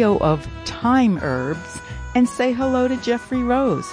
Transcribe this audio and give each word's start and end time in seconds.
of 0.00 0.48
time 0.64 1.18
herbs 1.18 1.78
and 2.14 2.26
say 2.26 2.50
hello 2.50 2.88
to 2.88 2.96
Jeffrey 2.96 3.42
Rose. 3.42 3.92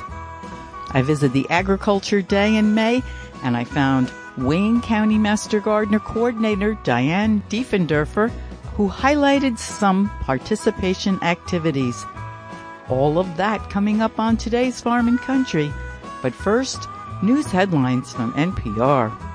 I 0.91 1.01
visited 1.01 1.33
the 1.33 1.45
Agriculture 1.49 2.21
Day 2.21 2.55
in 2.55 2.73
May 2.73 3.03
and 3.43 3.57
I 3.57 3.65
found 3.65 4.09
Wayne 4.37 4.79
County 4.79 5.17
Master 5.17 5.59
Gardener 5.59 5.99
Coordinator 5.99 6.75
Diane 6.85 7.43
Diefendorfer 7.49 8.31
who 8.75 8.87
highlighted 8.87 9.57
some 9.57 10.09
participation 10.21 11.21
activities. 11.21 12.05
All 12.87 13.19
of 13.19 13.35
that 13.35 13.69
coming 13.69 14.01
up 14.01 14.21
on 14.21 14.37
today's 14.37 14.79
Farm 14.79 15.09
and 15.09 15.19
Country. 15.19 15.69
But 16.21 16.33
first, 16.33 16.87
news 17.21 17.47
headlines 17.47 18.13
from 18.13 18.31
NPR. 18.35 19.28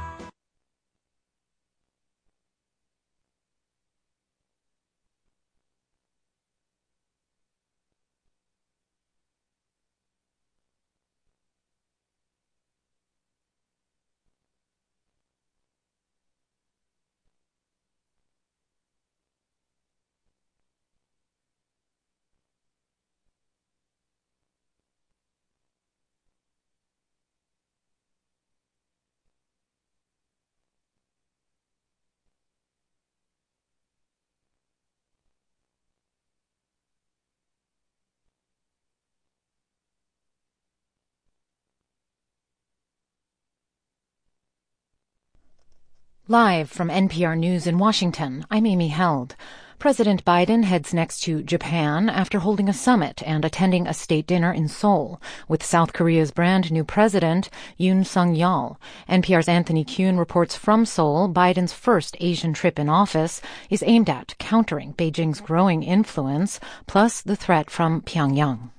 Live 46.28 46.70
from 46.70 46.88
NPR 46.88 47.36
News 47.36 47.66
in 47.66 47.76
Washington, 47.76 48.46
I'm 48.50 48.64
Amy 48.64 48.88
Held. 48.88 49.36
President 49.78 50.24
Biden 50.24 50.64
heads 50.64 50.94
next 50.94 51.20
to 51.24 51.42
Japan 51.42 52.08
after 52.08 52.38
holding 52.38 52.66
a 52.66 52.72
summit 52.72 53.22
and 53.26 53.44
attending 53.44 53.86
a 53.86 53.92
state 53.92 54.26
dinner 54.26 54.50
in 54.50 54.66
Seoul 54.66 55.20
with 55.48 55.62
South 55.62 55.92
Korea's 55.92 56.30
brand 56.30 56.72
new 56.72 56.82
president, 56.82 57.50
Yoon 57.78 58.06
Suk 58.06 58.28
Yeol. 58.28 58.78
NPR's 59.06 59.48
Anthony 59.48 59.84
Kuhn 59.84 60.16
reports 60.16 60.56
from 60.56 60.86
Seoul 60.86 61.28
Biden's 61.28 61.74
first 61.74 62.16
Asian 62.20 62.54
trip 62.54 62.78
in 62.78 62.88
office 62.88 63.42
is 63.68 63.84
aimed 63.86 64.08
at 64.08 64.34
countering 64.38 64.94
Beijing's 64.94 65.42
growing 65.42 65.82
influence, 65.82 66.58
plus 66.86 67.20
the 67.20 67.36
threat 67.36 67.68
from 67.68 68.00
Pyongyang. 68.00 68.70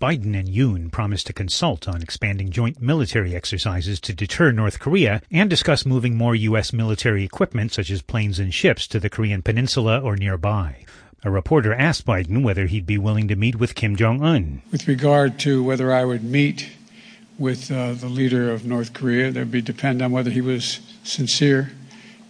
Biden 0.00 0.38
and 0.38 0.46
Yoon 0.46 0.92
promised 0.92 1.26
to 1.26 1.32
consult 1.32 1.88
on 1.88 2.02
expanding 2.02 2.50
joint 2.50 2.80
military 2.80 3.34
exercises 3.34 3.98
to 4.02 4.14
deter 4.14 4.52
North 4.52 4.78
Korea 4.78 5.20
and 5.28 5.50
discuss 5.50 5.84
moving 5.84 6.16
more 6.16 6.36
U.S. 6.36 6.72
military 6.72 7.24
equipment 7.24 7.72
such 7.72 7.90
as 7.90 8.00
planes 8.00 8.38
and 8.38 8.54
ships 8.54 8.86
to 8.88 9.00
the 9.00 9.10
Korean 9.10 9.42
peninsula 9.42 9.98
or 9.98 10.14
nearby. 10.14 10.84
A 11.24 11.32
reporter 11.32 11.74
asked 11.74 12.06
Biden 12.06 12.44
whether 12.44 12.66
he'd 12.66 12.86
be 12.86 12.96
willing 12.96 13.26
to 13.26 13.34
meet 13.34 13.56
with 13.56 13.74
Kim 13.74 13.96
Jong 13.96 14.22
un. 14.22 14.62
With 14.70 14.86
regard 14.86 15.40
to 15.40 15.64
whether 15.64 15.92
I 15.92 16.04
would 16.04 16.22
meet 16.22 16.68
with 17.36 17.68
uh, 17.72 17.94
the 17.94 18.06
leader 18.06 18.52
of 18.52 18.64
North 18.64 18.92
Korea, 18.92 19.32
that 19.32 19.40
would 19.40 19.50
be 19.50 19.60
depend 19.60 20.00
on 20.00 20.12
whether 20.12 20.30
he 20.30 20.40
was 20.40 20.78
sincere 21.02 21.72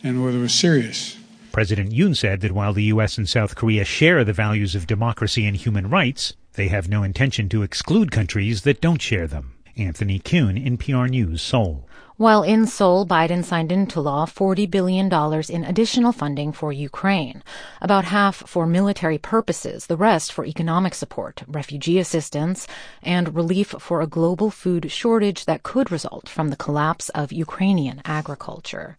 and 0.02 0.24
whether 0.24 0.38
it 0.38 0.40
was 0.40 0.54
serious. 0.54 1.18
President 1.52 1.92
Yoon 1.92 2.16
said 2.16 2.40
that 2.40 2.52
while 2.52 2.72
the 2.72 2.84
U.S. 2.84 3.18
and 3.18 3.28
South 3.28 3.56
Korea 3.56 3.84
share 3.84 4.24
the 4.24 4.32
values 4.32 4.74
of 4.74 4.86
democracy 4.86 5.44
and 5.44 5.54
human 5.54 5.90
rights, 5.90 6.32
they 6.58 6.68
have 6.68 6.88
no 6.88 7.04
intention 7.04 7.48
to 7.48 7.62
exclude 7.62 8.10
countries 8.10 8.62
that 8.62 8.80
don't 8.80 9.00
share 9.00 9.28
them. 9.28 9.54
Anthony 9.76 10.18
Kuhn, 10.18 10.56
NPR 10.56 11.08
News, 11.08 11.40
Seoul. 11.40 11.88
While 12.16 12.42
in 12.42 12.66
Seoul, 12.66 13.06
Biden 13.06 13.44
signed 13.44 13.70
into 13.70 14.00
law 14.00 14.26
$40 14.26 14.68
billion 14.68 15.06
in 15.48 15.62
additional 15.62 16.10
funding 16.10 16.50
for 16.50 16.72
Ukraine, 16.72 17.44
about 17.80 18.06
half 18.06 18.34
for 18.34 18.66
military 18.66 19.18
purposes, 19.18 19.86
the 19.86 19.96
rest 19.96 20.32
for 20.32 20.44
economic 20.44 20.96
support, 20.96 21.44
refugee 21.46 22.00
assistance, 22.00 22.66
and 23.04 23.36
relief 23.36 23.68
for 23.78 24.00
a 24.00 24.08
global 24.08 24.50
food 24.50 24.90
shortage 24.90 25.44
that 25.44 25.62
could 25.62 25.92
result 25.92 26.28
from 26.28 26.48
the 26.48 26.56
collapse 26.56 27.08
of 27.10 27.30
Ukrainian 27.30 28.02
agriculture. 28.04 28.98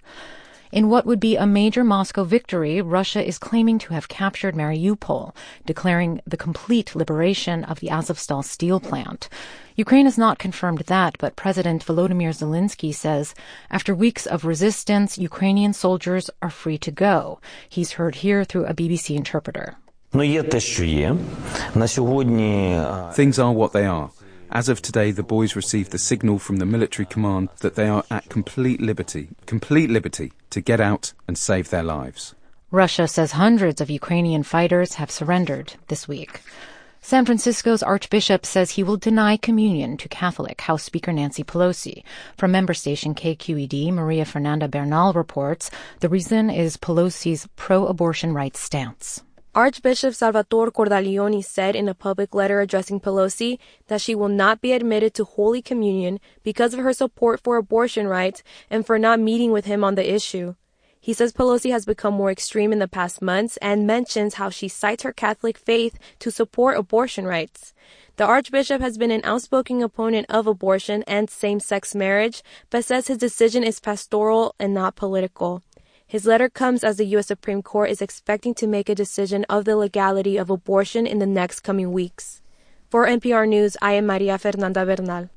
In 0.72 0.88
what 0.88 1.08
would 1.08 1.20
be 1.20 1.36
a 1.36 1.48
major 1.48 1.84
Moscow 1.84 2.24
victory, 2.24 2.80
Russia 2.80 3.26
is 3.26 3.40
claiming 3.40 3.80
to 3.80 3.94
have 3.96 4.08
captured 4.08 4.54
Mariupol, 4.54 5.36
declaring 5.66 6.22
the 6.28 6.38
complete 6.38 6.94
liberation 6.96 7.64
of 7.64 7.80
the 7.80 7.88
Azovstal 7.88 8.44
steel 8.46 8.80
plant. 8.80 9.30
Ukraine 9.76 10.06
has 10.06 10.18
not 10.18 10.38
confirmed 10.38 10.80
that, 10.86 11.18
but 11.18 11.36
President 11.36 11.84
Volodymyr 11.84 12.30
Zelensky 12.30 12.94
says 12.94 13.34
after 13.72 13.96
weeks 13.96 14.28
of 14.28 14.46
resistance, 14.46 15.18
Ukrainian 15.18 15.74
soldiers 15.74 16.30
are 16.44 16.52
free 16.52 16.78
to 16.78 16.92
go. 16.92 17.40
He's 17.68 17.94
heard 17.94 18.16
here 18.16 18.44
through 18.44 18.66
a 18.66 18.76
BBC 18.76 19.16
interpreter. 19.16 19.76
Things 23.14 23.40
are 23.40 23.52
what 23.52 23.74
they 23.74 23.86
are. 23.86 24.12
As 24.52 24.68
of 24.68 24.82
today, 24.82 25.12
the 25.12 25.22
boys 25.22 25.56
received 25.56 25.92
the 25.92 26.00
signal 26.00 26.40
from 26.40 26.58
the 26.58 26.66
military 26.66 27.06
command 27.06 27.50
that 27.60 27.76
they 27.76 27.88
are 27.88 28.04
at 28.10 28.30
complete 28.30 28.82
liberty, 28.82 29.30
complete 29.46 29.92
liberty 29.92 30.34
to 30.50 30.60
get 30.60 30.82
out 30.82 31.14
and 31.28 31.38
save 31.38 31.70
their 31.70 31.84
lives. 31.84 32.34
Russia 32.72 33.08
says 33.08 33.34
hundreds 33.34 33.80
of 33.80 33.92
Ukrainian 33.92 34.42
fighters 34.42 34.96
have 34.96 35.12
surrendered 35.12 35.74
this 35.88 36.08
week. 36.08 36.42
San 37.02 37.26
Francisco's 37.26 37.82
Archbishop 37.82 38.46
says 38.46 38.72
he 38.72 38.84
will 38.84 38.98
deny 38.98 39.38
communion 39.38 39.98
to 39.98 40.10
Catholic 40.10 40.62
House 40.62 40.84
Speaker 40.84 41.14
Nancy 41.14 41.44
Pelosi. 41.44 42.04
From 42.36 42.52
member 42.52 42.74
station 42.74 43.16
KQED, 43.16 43.94
Maria 43.94 44.26
Fernanda 44.26 44.68
Bernal 44.68 45.14
reports 45.14 45.72
the 46.02 46.10
reason 46.10 46.50
is 46.50 46.76
Pelosi's 46.76 47.48
pro-abortion 47.56 48.34
rights 48.34 48.60
stance. 48.60 49.24
Archbishop 49.56 50.14
Salvatore 50.14 50.70
Cordileone 50.70 51.44
said 51.44 51.76
in 51.76 51.90
a 51.90 51.96
public 51.96 52.36
letter 52.36 52.62
addressing 52.62 53.00
Pelosi 53.00 53.58
that 53.88 54.00
she 54.00 54.14
will 54.14 54.30
not 54.30 54.62
be 54.62 54.74
admitted 54.74 55.16
to 55.16 55.24
Holy 55.24 55.60
Communion 55.60 56.20
because 56.44 56.76
of 56.76 56.82
her 56.82 56.94
support 56.94 57.40
for 57.40 57.58
abortion 57.58 58.08
rights 58.08 58.44
and 58.70 58.86
for 58.86 59.00
not 59.00 59.20
meeting 59.20 59.52
with 59.52 59.66
him 59.66 59.84
on 59.84 59.96
the 59.96 60.14
issue. 60.14 60.54
He 61.02 61.14
says 61.14 61.34
Pelosi 61.34 61.72
has 61.72 61.86
become 61.86 62.14
more 62.14 62.30
extreme 62.30 62.72
in 62.72 62.78
the 62.78 62.88
past 62.88 63.24
months 63.24 63.58
and 63.58 63.88
mentions 63.88 64.36
how 64.36 64.52
she 64.52 64.68
cites 64.68 65.02
her 65.02 65.14
Catholic 65.14 65.58
faith 65.58 65.98
to 66.20 66.30
support 66.30 66.78
abortion 66.78 67.26
rights. 67.26 67.74
The 68.18 68.26
Archbishop 68.26 68.82
has 68.82 69.00
been 69.00 69.12
an 69.12 69.22
outspoken 69.24 69.82
opponent 69.82 70.28
of 70.30 70.46
abortion 70.46 71.04
and 71.08 71.28
same 71.28 71.60
sex 71.60 71.96
marriage, 71.96 72.44
but 72.70 72.86
says 72.86 73.08
his 73.08 73.18
decision 73.18 73.64
is 73.64 73.80
pastoral 73.80 74.54
and 74.60 74.76
not 74.76 74.96
political. 74.96 75.64
His 76.10 76.26
letter 76.26 76.50
comes 76.50 76.84
as 76.84 76.98
the 76.98 77.06
U.S. 77.14 77.28
Supreme 77.28 77.62
Court 77.62 77.92
is 77.92 78.02
expecting 78.02 78.56
to 78.56 78.66
make 78.66 78.90
a 78.90 78.96
decision 78.96 79.46
of 79.48 79.66
the 79.66 79.76
legality 79.76 80.38
of 80.38 80.50
abortion 80.50 81.06
in 81.06 81.20
the 81.20 81.28
next 81.28 81.60
coming 81.60 81.92
weeks. 81.92 82.42
For 82.90 83.06
NPR 83.06 83.48
News, 83.48 83.78
I 83.80 83.92
am 83.92 84.08
Maria 84.08 84.40
Fernanda 84.40 84.88
Bernal. 84.88 85.30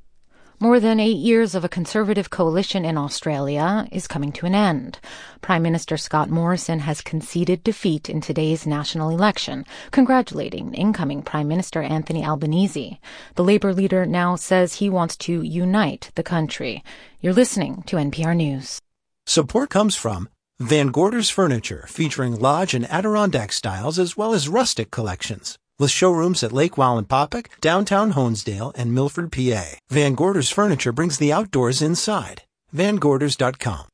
More 0.59 0.81
than 0.81 0.99
eight 0.99 1.19
years 1.19 1.55
of 1.55 1.63
a 1.63 1.69
conservative 1.69 2.31
coalition 2.31 2.87
in 2.87 2.97
Australia 2.97 3.87
is 3.93 4.09
coming 4.09 4.33
to 4.33 4.47
an 4.47 4.55
end. 4.55 4.99
Prime 5.43 5.63
Minister 5.63 5.99
Scott 5.99 6.31
Morrison 6.31 6.79
has 6.79 7.03
conceded 7.03 7.63
defeat 7.63 8.09
in 8.09 8.23
today's 8.23 8.67
national 8.67 9.11
election, 9.11 9.67
congratulating 9.91 10.73
incoming 10.73 11.21
Prime 11.21 11.49
Minister 11.49 11.83
Anthony 11.83 12.25
Albanese. 12.25 12.99
The 13.35 13.45
Labour 13.45 13.75
leader 13.75 14.07
now 14.07 14.37
says 14.37 14.77
he 14.77 14.89
wants 14.89 15.19
to 15.19 15.43
unite 15.43 16.11
the 16.15 16.23
country. 16.23 16.83
You're 17.21 17.35
listening 17.35 17.83
to 17.89 17.97
NPR 17.97 18.35
News. 18.35 18.81
Support 19.27 19.69
comes 19.69 19.95
from 19.95 20.31
Van 20.63 20.93
Gorder's 20.93 21.29
Furniture, 21.29 21.87
featuring 21.89 22.39
lodge 22.39 22.73
and 22.73 22.89
Adirondack 22.89 23.51
styles 23.51 23.99
as 23.99 24.17
well 24.17 24.33
as 24.33 24.49
rustic 24.49 24.93
collections. 24.93 25.59
With 25.77 25.91
showrooms 25.91 26.45
at 26.45 26.53
Lake 26.53 26.77
Wallenpaupack, 26.77 27.47
downtown 27.61 28.13
Honesdale, 28.13 28.73
and 28.77 28.95
Milford, 28.95 29.33
PA. 29.33 29.65
Van 29.91 30.15
Gorder's 30.15 30.51
Furniture 30.51 30.93
brings 30.93 31.19
the 31.19 31.33
outdoors 31.33 31.83
inside. 31.83 32.43
VanGorders.com. 32.73 33.89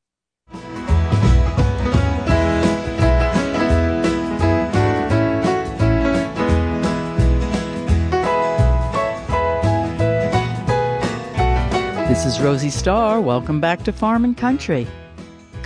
This 12.09 12.26
is 12.26 12.41
Rosie 12.43 12.69
Starr. 12.69 13.23
Welcome 13.23 13.59
back 13.59 13.85
to 13.85 13.93
Farm 13.93 14.25
and 14.25 14.37
Country. 14.37 14.87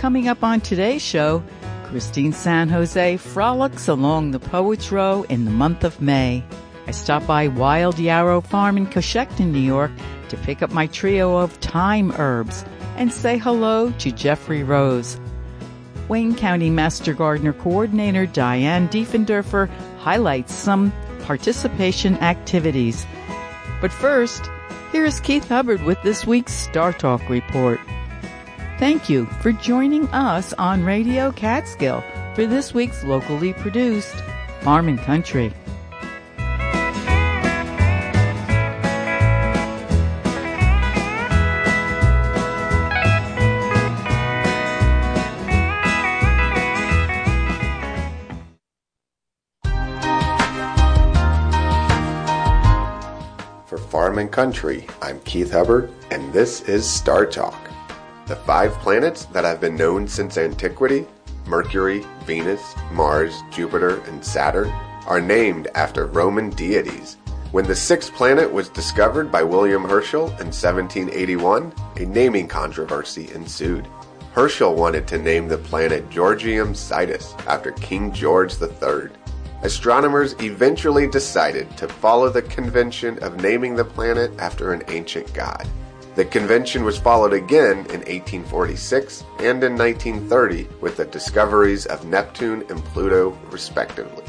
Coming 0.03 0.27
up 0.27 0.43
on 0.43 0.59
today's 0.59 1.01
show, 1.01 1.41
Christine 1.85 2.33
San 2.33 2.67
Jose 2.67 3.15
frolics 3.15 3.87
along 3.87 4.31
the 4.31 4.39
Poets 4.39 4.91
Row 4.91 5.23
in 5.29 5.45
the 5.45 5.49
month 5.49 5.85
of 5.85 6.01
May. 6.01 6.43
I 6.85 6.91
stop 6.91 7.25
by 7.25 7.47
Wild 7.47 7.97
Yarrow 7.97 8.41
Farm 8.41 8.75
in 8.75 8.85
Cochecton, 8.85 9.53
New 9.53 9.59
York 9.59 9.91
to 10.27 10.35
pick 10.35 10.61
up 10.61 10.73
my 10.73 10.87
trio 10.87 11.37
of 11.37 11.53
thyme 11.53 12.11
herbs 12.17 12.65
and 12.97 13.13
say 13.13 13.37
hello 13.37 13.91
to 13.99 14.11
Jeffrey 14.11 14.61
Rose. 14.61 15.17
Wayne 16.09 16.35
County 16.35 16.69
Master 16.69 17.13
Gardener 17.13 17.53
Coordinator 17.53 18.25
Diane 18.25 18.89
Diefendorfer 18.89 19.69
highlights 19.99 20.53
some 20.53 20.91
participation 21.21 22.17
activities. 22.17 23.05
But 23.79 23.93
first, 23.93 24.49
here's 24.91 25.21
Keith 25.21 25.47
Hubbard 25.47 25.81
with 25.83 26.03
this 26.03 26.27
week's 26.27 26.51
Star 26.51 26.91
Talk 26.91 27.29
report. 27.29 27.79
Thank 28.79 29.07
you 29.07 29.27
for 29.41 29.51
joining 29.51 30.07
us 30.09 30.51
on 30.53 30.83
Radio 30.83 31.31
Catskill 31.31 32.03
for 32.33 32.45
this 32.47 32.73
week's 32.73 33.03
locally 33.03 33.53
produced 33.53 34.15
Farm 34.61 34.89
and 34.89 34.99
Country. 34.99 35.53
For 53.65 53.77
Farm 53.77 54.17
and 54.17 54.31
Country, 54.31 54.87
I'm 55.01 55.19
Keith 55.21 55.51
Hubbard, 55.51 55.91
and 56.11 56.33
this 56.33 56.61
is 56.61 56.89
Star 56.89 57.25
Talk. 57.25 57.72
The 58.25 58.37
five 58.37 58.71
planets 58.75 59.25
that 59.25 59.43
have 59.43 59.59
been 59.59 59.75
known 59.75 60.07
since 60.07 60.37
antiquity 60.37 61.05
Mercury, 61.45 62.05
Venus, 62.25 62.73
Mars, 62.91 63.43
Jupiter, 63.51 63.99
and 64.07 64.23
Saturn 64.23 64.69
are 65.07 65.19
named 65.19 65.67
after 65.75 66.05
Roman 66.05 66.49
deities. 66.51 67.17
When 67.51 67.65
the 67.65 67.75
sixth 67.75 68.13
planet 68.13 68.51
was 68.51 68.69
discovered 68.69 69.29
by 69.29 69.43
William 69.43 69.83
Herschel 69.83 70.27
in 70.27 70.47
1781, 70.53 71.73
a 71.97 72.05
naming 72.05 72.47
controversy 72.47 73.29
ensued. 73.33 73.87
Herschel 74.31 74.73
wanted 74.73 75.05
to 75.09 75.17
name 75.17 75.49
the 75.49 75.57
planet 75.57 76.09
Georgium 76.09 76.73
Sidus 76.73 77.35
after 77.45 77.73
King 77.73 78.11
George 78.13 78.55
III. 78.59 79.09
Astronomers 79.63 80.33
eventually 80.41 81.07
decided 81.07 81.75
to 81.77 81.87
follow 81.87 82.29
the 82.29 82.41
convention 82.41 83.21
of 83.21 83.41
naming 83.41 83.75
the 83.75 83.85
planet 83.85 84.31
after 84.39 84.73
an 84.73 84.81
ancient 84.87 85.31
god. 85.33 85.67
The 86.15 86.25
convention 86.25 86.83
was 86.83 86.99
followed 86.99 87.33
again 87.33 87.87
in 87.87 88.01
1846 88.01 89.23
and 89.39 89.63
in 89.63 89.75
1930 89.75 90.67
with 90.79 90.97
the 90.97 91.05
discoveries 91.05 91.87
of 91.87 92.05
Neptune 92.05 92.63
and 92.69 92.83
Pluto, 92.85 93.31
respectively. 93.49 94.23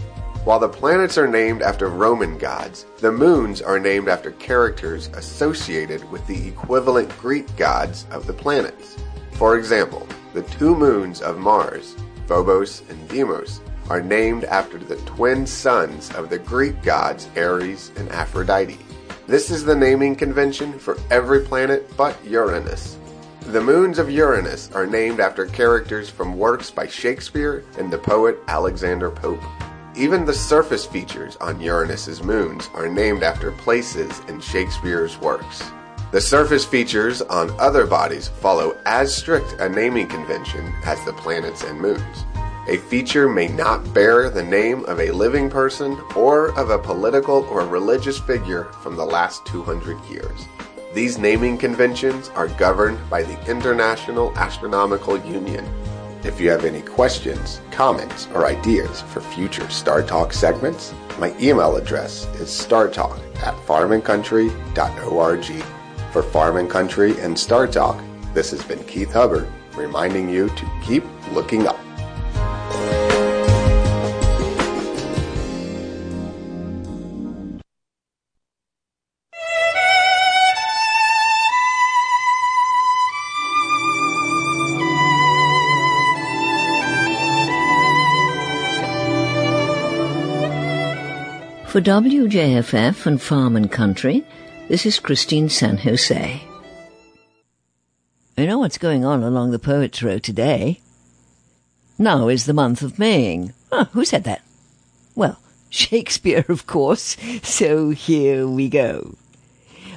While 0.44 0.60
the 0.60 0.68
planets 0.68 1.18
are 1.18 1.28
named 1.28 1.60
after 1.60 1.88
Roman 1.88 2.38
gods, 2.38 2.86
the 3.00 3.12
moons 3.12 3.60
are 3.60 3.78
named 3.78 4.08
after 4.08 4.30
characters 4.30 5.08
associated 5.12 6.10
with 6.10 6.26
the 6.26 6.48
equivalent 6.48 7.10
Greek 7.18 7.54
gods 7.58 8.06
of 8.10 8.26
the 8.26 8.32
planets. 8.32 8.96
For 9.32 9.58
example, 9.58 10.08
the 10.32 10.42
two 10.42 10.74
moons 10.74 11.20
of 11.20 11.38
Mars, 11.38 11.96
Phobos 12.26 12.82
and 12.88 13.08
Deimos, 13.08 13.60
are 13.90 14.00
named 14.00 14.44
after 14.44 14.78
the 14.78 14.96
twin 15.04 15.46
sons 15.46 16.10
of 16.14 16.30
the 16.30 16.38
Greek 16.38 16.82
gods 16.82 17.28
Ares 17.36 17.92
and 17.96 18.08
Aphrodite. 18.10 18.78
This 19.26 19.50
is 19.50 19.64
the 19.64 19.74
naming 19.74 20.16
convention 20.16 20.78
for 20.78 20.98
every 21.10 21.40
planet 21.40 21.90
but 21.96 22.22
Uranus. 22.26 22.98
The 23.46 23.60
moons 23.60 23.98
of 23.98 24.10
Uranus 24.10 24.70
are 24.72 24.86
named 24.86 25.18
after 25.18 25.46
characters 25.46 26.10
from 26.10 26.36
works 26.36 26.70
by 26.70 26.86
Shakespeare 26.86 27.64
and 27.78 27.90
the 27.90 27.96
poet 27.96 28.38
Alexander 28.48 29.10
Pope. 29.10 29.42
Even 29.96 30.26
the 30.26 30.34
surface 30.34 30.84
features 30.84 31.36
on 31.36 31.58
Uranus's 31.58 32.22
moons 32.22 32.68
are 32.74 32.86
named 32.86 33.22
after 33.22 33.50
places 33.50 34.20
in 34.28 34.40
Shakespeare's 34.42 35.18
works. 35.18 35.62
The 36.10 36.20
surface 36.20 36.66
features 36.66 37.22
on 37.22 37.58
other 37.58 37.86
bodies 37.86 38.28
follow 38.28 38.76
as 38.84 39.16
strict 39.16 39.54
a 39.58 39.70
naming 39.70 40.06
convention 40.06 40.70
as 40.84 41.02
the 41.06 41.14
planets 41.14 41.64
and 41.64 41.80
moons. 41.80 42.26
A 42.66 42.78
feature 42.78 43.28
may 43.28 43.48
not 43.48 43.92
bear 43.92 44.30
the 44.30 44.42
name 44.42 44.86
of 44.86 44.98
a 44.98 45.10
living 45.10 45.50
person 45.50 46.00
or 46.16 46.58
of 46.58 46.70
a 46.70 46.78
political 46.78 47.44
or 47.50 47.66
religious 47.66 48.18
figure 48.18 48.64
from 48.82 48.96
the 48.96 49.04
last 49.04 49.44
200 49.44 50.02
years. 50.06 50.48
These 50.94 51.18
naming 51.18 51.58
conventions 51.58 52.30
are 52.30 52.48
governed 52.48 52.98
by 53.10 53.22
the 53.22 53.38
International 53.50 54.32
Astronomical 54.38 55.18
Union. 55.26 55.68
If 56.22 56.40
you 56.40 56.48
have 56.48 56.64
any 56.64 56.80
questions, 56.80 57.60
comments, 57.70 58.28
or 58.32 58.46
ideas 58.46 59.02
for 59.02 59.20
future 59.20 59.68
Star 59.68 60.02
Talk 60.02 60.32
segments, 60.32 60.94
my 61.18 61.36
email 61.38 61.76
address 61.76 62.24
is 62.36 62.48
startalk 62.48 63.18
at 63.42 63.54
farmandcountry.org. 63.66 65.64
For 66.12 66.22
Farm 66.22 66.56
and 66.56 66.70
Country 66.70 67.20
and 67.20 67.38
Star 67.38 67.66
Talk, 67.66 68.02
this 68.32 68.52
has 68.52 68.64
been 68.64 68.82
Keith 68.84 69.12
Hubbard 69.12 69.48
reminding 69.74 70.30
you 70.30 70.48
to 70.48 70.70
keep 70.82 71.04
looking 71.32 71.66
up. 71.66 71.83
For 91.74 91.80
WJFF 91.80 93.04
and 93.04 93.20
Farm 93.20 93.56
and 93.56 93.68
Country, 93.68 94.24
this 94.68 94.86
is 94.86 95.00
Christine 95.00 95.48
San 95.48 95.78
Jose. 95.78 96.40
I 98.38 98.46
know 98.46 98.60
what's 98.60 98.78
going 98.78 99.04
on 99.04 99.24
along 99.24 99.50
the 99.50 99.58
Poets' 99.58 100.00
Row 100.00 100.18
today. 100.18 100.78
Now 101.98 102.28
is 102.28 102.46
the 102.46 102.54
month 102.54 102.82
of 102.82 103.00
Maying. 103.00 103.54
Huh, 103.72 103.86
who 103.86 104.04
said 104.04 104.22
that? 104.22 104.42
Well, 105.16 105.40
Shakespeare, 105.68 106.44
of 106.48 106.68
course. 106.68 107.16
So 107.42 107.90
here 107.90 108.46
we 108.46 108.68
go. 108.68 109.16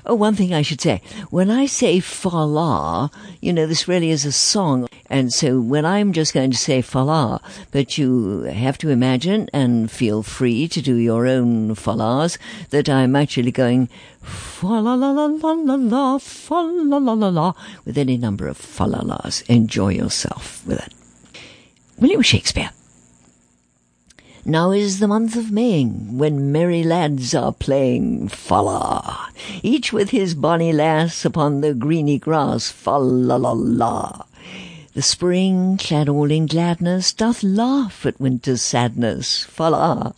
Oh, 0.04 0.16
one 0.16 0.34
thing 0.34 0.56
I 0.56 0.64
should 0.64 0.82
say. 0.82 1.04
When 1.30 1.52
I 1.52 1.68
say 1.68 2.00
fala, 2.00 3.12
you 3.40 3.54
know, 3.54 3.68
this 3.68 3.88
really 3.88 4.10
is 4.10 4.26
a 4.26 4.32
song. 4.32 4.88
And 5.10 5.34
so 5.34 5.60
when 5.62 5.86
I'm 5.86 6.12
just 6.12 6.34
going 6.34 6.52
to 6.52 6.58
say 6.58 6.82
fala, 6.82 7.42
but 7.72 7.98
you 7.98 8.42
have 8.42 8.78
to 8.80 8.90
imagine 8.90 9.50
and 9.54 9.90
feel 9.90 10.22
free 10.22 10.68
to 10.68 10.82
do 10.82 10.96
your 10.96 11.26
own 11.28 11.76
falas, 11.76 12.38
that 12.72 12.90
I'm 12.90 13.16
actually 13.16 13.52
going 13.52 13.88
fa 14.22 14.68
la 14.68 14.96
la 14.96 15.12
la 15.12 15.26
la 15.26 15.76
la 15.76 16.18
fa 16.18 16.56
la 16.56 16.98
la 16.98 17.14
la 17.14 17.30
la, 17.30 17.54
with 17.86 17.98
any 17.98 18.18
number 18.18 18.48
of 18.48 18.58
falalas. 18.58 19.48
Enjoy 19.50 19.90
yourself 19.90 20.66
with 20.68 20.80
it. 20.80 20.94
William 22.00 22.22
Shakespeare. 22.22 22.72
Now 24.46 24.72
is 24.72 25.00
the 25.00 25.10
month 25.10 25.36
of 25.36 25.52
Maying, 25.52 26.18
when 26.18 26.54
merry 26.54 26.82
lads 26.84 27.36
are 27.36 27.52
playing 27.52 28.30
fa 28.30 28.62
la, 28.62 29.28
each 29.62 29.92
with 29.92 30.12
his 30.12 30.36
bonny 30.36 30.72
lass 30.72 31.26
upon 31.26 31.60
the 31.60 31.74
greeny 31.74 32.18
grass, 32.18 32.72
fa 32.72 32.92
la 32.92 33.36
la 33.36 33.52
la. 33.52 34.24
The 34.98 35.04
spring, 35.04 35.78
clad 35.78 36.10
all 36.10 36.32
in 36.32 36.48
gladness, 36.48 37.14
doth 37.14 37.44
laugh 37.44 38.04
at 38.04 38.20
winter's 38.20 38.64
sadness, 38.64 39.44
fa 39.44 39.70
la. 39.70 40.14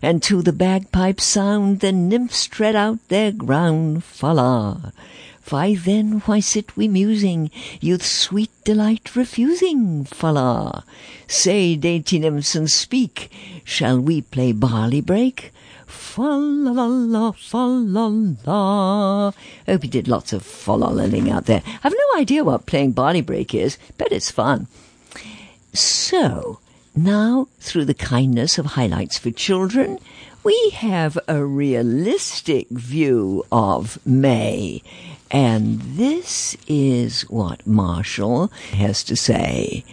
And 0.00 0.22
to 0.22 0.42
the 0.42 0.52
bagpipe 0.52 1.20
sound 1.20 1.80
the 1.80 1.90
nymphs 1.90 2.46
tread 2.46 2.76
out 2.76 3.00
their 3.08 3.32
ground, 3.32 4.04
fa 4.04 4.26
la. 4.26 4.92
Why 5.48 5.74
then, 5.74 6.20
why 6.26 6.38
sit 6.38 6.76
we 6.76 6.86
musing, 6.86 7.50
youth's 7.80 8.12
sweet 8.12 8.52
delight 8.62 9.16
refusing, 9.16 10.04
fa 10.04 10.30
la? 10.30 10.82
Say, 11.26 11.74
dainty 11.74 12.20
nymphs, 12.20 12.54
and 12.54 12.70
speak, 12.70 13.28
shall 13.64 13.98
we 13.98 14.20
play 14.20 14.52
barley 14.52 15.00
break? 15.00 15.51
Fa 15.92 16.22
la 16.22 16.72
la 16.72 16.86
la, 16.86 17.32
la 17.52 18.06
la. 18.46 19.32
Hope 19.66 19.84
you 19.84 19.90
did 19.90 20.08
lots 20.08 20.32
of 20.32 20.42
fa 20.42 20.72
la 20.72 20.88
ling 20.88 21.30
out 21.30 21.46
there. 21.46 21.62
I've 21.84 21.92
no 21.92 22.20
idea 22.20 22.44
what 22.44 22.66
playing 22.66 22.92
barley 22.92 23.20
break 23.20 23.54
is, 23.54 23.78
but 23.98 24.10
it's 24.10 24.30
fun. 24.30 24.66
So, 25.74 26.58
now, 26.94 27.48
through 27.60 27.84
the 27.84 27.94
kindness 27.94 28.58
of 28.58 28.66
Highlights 28.66 29.18
for 29.18 29.30
Children, 29.30 29.98
we 30.42 30.70
have 30.70 31.18
a 31.28 31.44
realistic 31.44 32.68
view 32.70 33.44
of 33.52 34.04
May. 34.06 34.82
And 35.30 35.80
this 35.80 36.56
is 36.66 37.22
what 37.30 37.66
Marshall 37.66 38.48
has 38.72 39.04
to 39.04 39.16
say. 39.16 39.84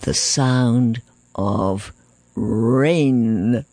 The 0.00 0.14
sound 0.14 1.02
of 1.34 1.92
rain. 2.34 3.64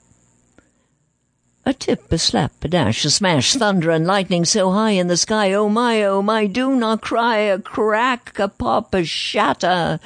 A 1.69 1.73
tip, 1.73 2.11
a 2.11 2.17
slap, 2.17 2.51
a 2.63 2.67
dash, 2.67 3.05
a 3.05 3.11
smash, 3.11 3.53
thunder 3.53 3.91
and 3.91 4.07
lightning 4.07 4.43
so 4.43 4.71
high 4.71 4.93
in 4.93 5.05
the 5.05 5.15
sky. 5.15 5.53
Oh 5.53 5.69
my, 5.69 6.01
oh 6.01 6.23
my, 6.23 6.47
do 6.47 6.75
not 6.75 7.01
cry. 7.01 7.37
A 7.37 7.59
crack, 7.59 8.39
a 8.39 8.47
pop, 8.47 8.91
a 8.95 9.05
shatter. 9.05 9.99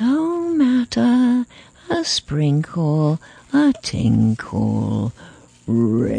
No 0.00 0.54
matter. 0.54 1.44
A 1.90 2.04
sprinkle, 2.04 3.20
a 3.52 3.72
tinkle, 3.82 5.12
rain. 5.66 6.14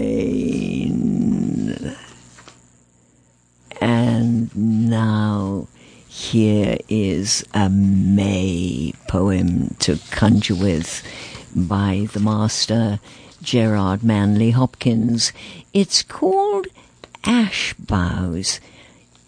And 3.79 4.53
now 4.89 5.69
here 6.09 6.77
is 6.89 7.45
a 7.53 7.69
May 7.69 8.91
poem 9.07 9.77
to 9.79 9.97
conjure 10.11 10.55
with 10.55 11.01
by 11.55 12.09
the 12.11 12.19
master 12.19 12.99
Gerard 13.43 14.03
Manley 14.03 14.51
Hopkins. 14.51 15.33
It's 15.73 16.01
called 16.01 16.67
Ash 17.25 17.73
Boughs. 17.73 18.61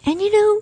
And 0.06 0.22
you 0.22 0.32
know, 0.32 0.62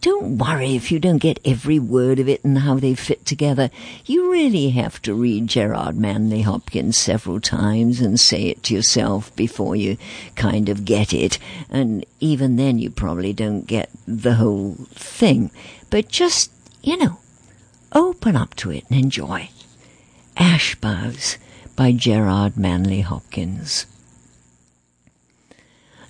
don't 0.00 0.38
worry 0.38 0.74
if 0.74 0.90
you 0.90 0.98
don't 0.98 1.18
get 1.18 1.38
every 1.44 1.78
word 1.78 2.18
of 2.18 2.28
it 2.28 2.42
and 2.42 2.58
how 2.58 2.76
they 2.76 2.94
fit 2.94 3.26
together. 3.26 3.70
You 4.06 4.30
really 4.32 4.70
have 4.70 5.02
to 5.02 5.14
read 5.14 5.48
Gerard 5.48 5.96
Manley 5.96 6.42
Hopkins 6.42 6.96
several 6.96 7.40
times 7.40 8.00
and 8.00 8.18
say 8.18 8.44
it 8.44 8.62
to 8.64 8.74
yourself 8.74 9.34
before 9.36 9.76
you 9.76 9.98
kind 10.34 10.68
of 10.68 10.84
get 10.84 11.12
it. 11.12 11.38
And 11.68 12.06
even 12.18 12.56
then 12.56 12.78
you 12.78 12.90
probably 12.90 13.32
don't 13.32 13.66
get 13.66 13.90
the 14.06 14.34
whole 14.34 14.76
thing. 14.94 15.50
But 15.90 16.08
just, 16.08 16.50
you 16.82 16.96
know, 16.96 17.18
open 17.92 18.36
up 18.36 18.54
to 18.56 18.70
it 18.70 18.84
and 18.88 18.98
enjoy. 18.98 19.50
Ash 20.36 20.74
Boughs 20.76 21.36
by 21.76 21.92
Gerard 21.92 22.56
Manley 22.56 23.02
Hopkins. 23.02 23.86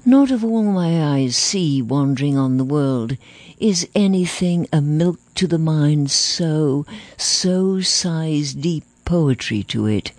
Not 0.04 0.30
of 0.30 0.44
all 0.44 0.62
my 0.62 1.02
eyes 1.02 1.37
see 1.37 1.82
wandering 1.82 2.38
on 2.38 2.56
the 2.56 2.64
world 2.64 3.16
is 3.58 3.88
anything 3.92 4.68
a 4.73 4.80
milk 4.80 5.18
to 5.35 5.49
the 5.49 5.58
mind 5.58 6.12
so, 6.12 6.87
so 7.16 7.80
sighs 7.80 8.54
deep 8.54 8.85
poetry 9.04 9.64
to 9.64 9.87
it, 9.87 10.12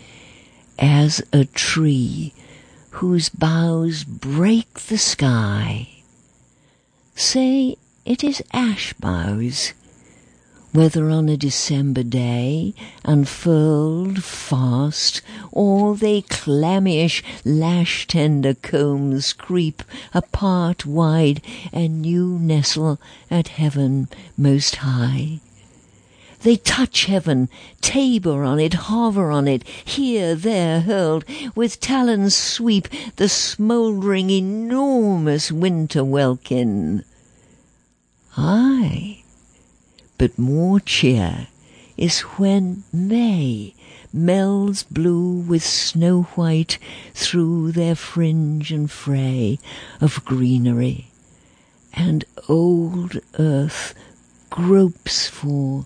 as 0.78 1.24
a 1.32 1.46
tree 1.46 2.34
whose 2.92 3.30
boughs 3.30 4.04
break 4.04 4.74
the 4.82 4.98
sky. 4.98 5.88
Say 7.16 7.78
it 8.06 8.24
is 8.24 8.44
ash 8.52 8.92
boughs, 8.94 9.74
whether 10.74 11.10
on 11.10 11.30
a 11.30 11.38
December 11.38 12.04
day, 12.04 12.74
unfurled 13.04 14.24
fast, 14.24 15.22
or 15.52 15.96
they 15.96 16.22
clammyish 16.22 17.24
lash-tender 17.46 18.54
combs 18.54 19.34
creep 19.34 19.82
apart 20.14 20.86
wide 20.86 21.42
and 21.72 22.02
new 22.02 22.38
nestle 22.40 23.00
at 23.32 23.48
heaven 23.48 24.08
most 24.38 24.78
high. 24.78 25.40
They 26.42 26.56
touch 26.56 27.06
heaven, 27.06 27.50
tabor 27.82 28.44
on 28.44 28.60
it, 28.60 28.74
hover 28.76 29.32
on 29.32 29.48
it, 29.48 29.68
here, 29.68 30.36
there 30.36 30.82
hurled, 30.82 31.26
with 31.56 31.80
talons 31.80 32.36
sweep 32.36 32.88
the 33.16 33.28
smouldering 33.28 34.30
enormous 34.30 35.52
winter 35.52 36.04
welkin. 36.04 37.04
Aye, 38.38 39.24
but 40.18 40.38
more 40.38 40.80
cheer 40.80 41.48
is 41.98 42.20
when 42.22 42.84
May 42.94 43.74
melds 44.16 44.86
blue 44.90 45.32
with 45.32 45.64
snow 45.64 46.24
white 46.36 46.78
through 47.14 47.72
their 47.72 47.96
fringe 47.96 48.72
and 48.72 48.90
fray 48.90 49.60
of 50.00 50.24
greenery, 50.26 51.12
and 51.94 52.26
old 52.48 53.20
earth 53.38 53.94
gropes 54.50 55.28
for, 55.28 55.86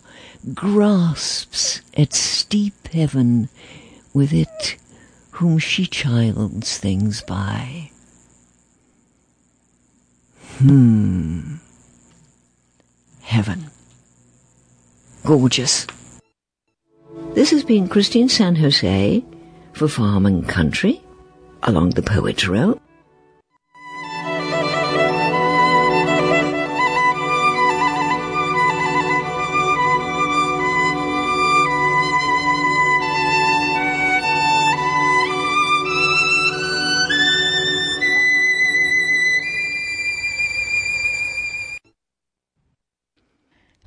grasps 0.53 1.81
at 1.97 2.13
steep 2.13 2.87
heaven 2.89 3.49
with 4.13 4.33
it 4.33 4.77
whom 5.31 5.57
she 5.57 5.85
childs 5.85 6.77
things 6.77 7.21
by. 7.23 7.89
Hmm. 10.59 11.55
Heaven 13.21 13.71
gorgeous. 15.23 15.87
This 17.33 17.51
has 17.51 17.63
been 17.63 17.87
Christine 17.87 18.29
San 18.29 18.55
Jose 18.55 19.23
for 19.73 19.87
Farm 19.87 20.25
and 20.25 20.47
Country 20.47 21.01
along 21.63 21.91
the 21.91 22.01
Poets 22.01 22.47
Row. 22.47 22.79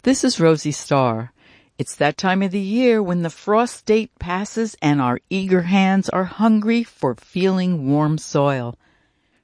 This 0.05 0.23
is 0.23 0.39
Rosie 0.39 0.71
Starr. 0.71 1.33
It's 1.79 1.95
that 1.97 2.19
time 2.19 2.43
of 2.43 2.51
the 2.51 2.61
year 2.61 3.03
when 3.03 3.23
the 3.23 3.31
frost 3.31 3.87
date 3.87 4.11
passes 4.19 4.77
and 4.83 5.01
our 5.01 5.19
eager 5.31 5.63
hands 5.63 6.11
are 6.11 6.25
hungry 6.25 6.85
for 6.85 7.15
feeling 7.15 7.89
warm 7.89 8.19
soil. 8.19 8.77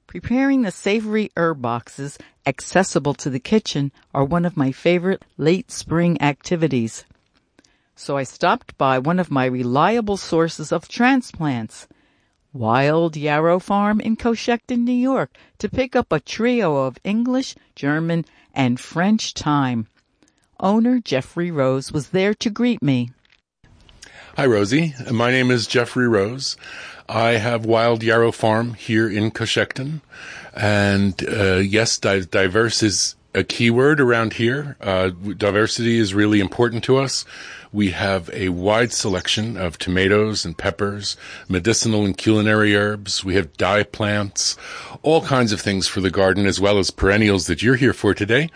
Preparing 0.07 0.61
the 0.61 0.71
savory 0.71 1.31
herb 1.35 1.63
boxes 1.63 2.19
accessible 2.45 3.15
to 3.15 3.31
the 3.31 3.41
kitchen 3.41 3.91
are 4.13 4.23
one 4.23 4.45
of 4.45 4.59
my 4.59 4.71
favorite 4.71 5.25
late 5.39 5.71
spring 5.71 6.21
activities. 6.21 7.07
So 7.97 8.19
I 8.19 8.25
stopped 8.25 8.77
by 8.77 8.99
one 8.99 9.19
of 9.19 9.31
my 9.31 9.47
reliable 9.47 10.19
sources 10.19 10.73
of 10.73 10.89
transplants, 10.89 11.89
Wild 12.53 13.17
Yarrow 13.17 13.61
Farm 13.61 13.99
in 13.99 14.15
Cochecton, 14.15 14.85
New 14.85 14.93
York, 14.93 15.35
to 15.57 15.71
pick 15.71 15.97
up 15.97 16.13
a 16.13 16.21
trio 16.21 16.85
of 16.85 16.99
English, 17.03 17.55
German, 17.75 18.27
and 18.53 18.79
French 18.79 19.33
thyme. 19.33 19.87
Owner 20.61 21.01
Jeffrey 21.01 21.51
Rose 21.51 21.93
was 21.93 22.11
there 22.11 22.35
to 22.35 22.51
greet 22.51 22.83
me. 22.83 23.11
Hi, 24.37 24.47
Rosie. 24.47 24.95
My 25.11 25.31
name 25.31 25.51
is 25.51 25.67
Jeffrey 25.67 26.07
Rose. 26.07 26.57
I 27.09 27.33
have 27.33 27.67
Wild 27.67 28.03
Yarrow 28.03 28.31
Farm 28.31 28.75
here 28.75 29.11
in 29.11 29.33
Cochecton. 29.33 30.01
And 30.55 31.27
uh, 31.29 31.57
yes, 31.57 31.99
di- 31.99 32.21
diverse 32.21 32.83
is 32.83 33.17
a 33.35 33.43
key 33.45 33.71
word 33.71 34.01
around 34.01 34.35
here. 34.35 34.77
Uh, 34.81 35.11
diversity 35.37 35.99
is 35.99 36.15
really 36.15 36.41
important 36.41 36.85
to 36.85 36.97
us. 36.97 37.25
We 37.73 37.93
have 37.93 38.29
a 38.33 38.49
wide 38.49 38.93
selection 38.93 39.57
of 39.57 39.79
tomatoes 39.79 40.45
and 40.45 40.59
peppers, 40.59 41.17
medicinal 41.49 42.05
and 42.05 42.19
culinary 42.19 42.75
herbs. 42.75 43.25
We 43.25 43.37
have 43.37 43.57
dye 43.57 43.85
plants, 43.85 44.57
all 45.03 45.23
kinds 45.23 45.53
of 45.53 45.61
things 45.61 45.87
for 45.87 46.01
the 46.01 46.11
garden, 46.11 46.47
as 46.47 46.61
well 46.61 46.79
as 46.79 46.91
perennials 46.91 47.47
that 47.47 47.63
you're 47.63 47.77
here 47.77 47.93
for 47.93 48.13
today. 48.13 48.51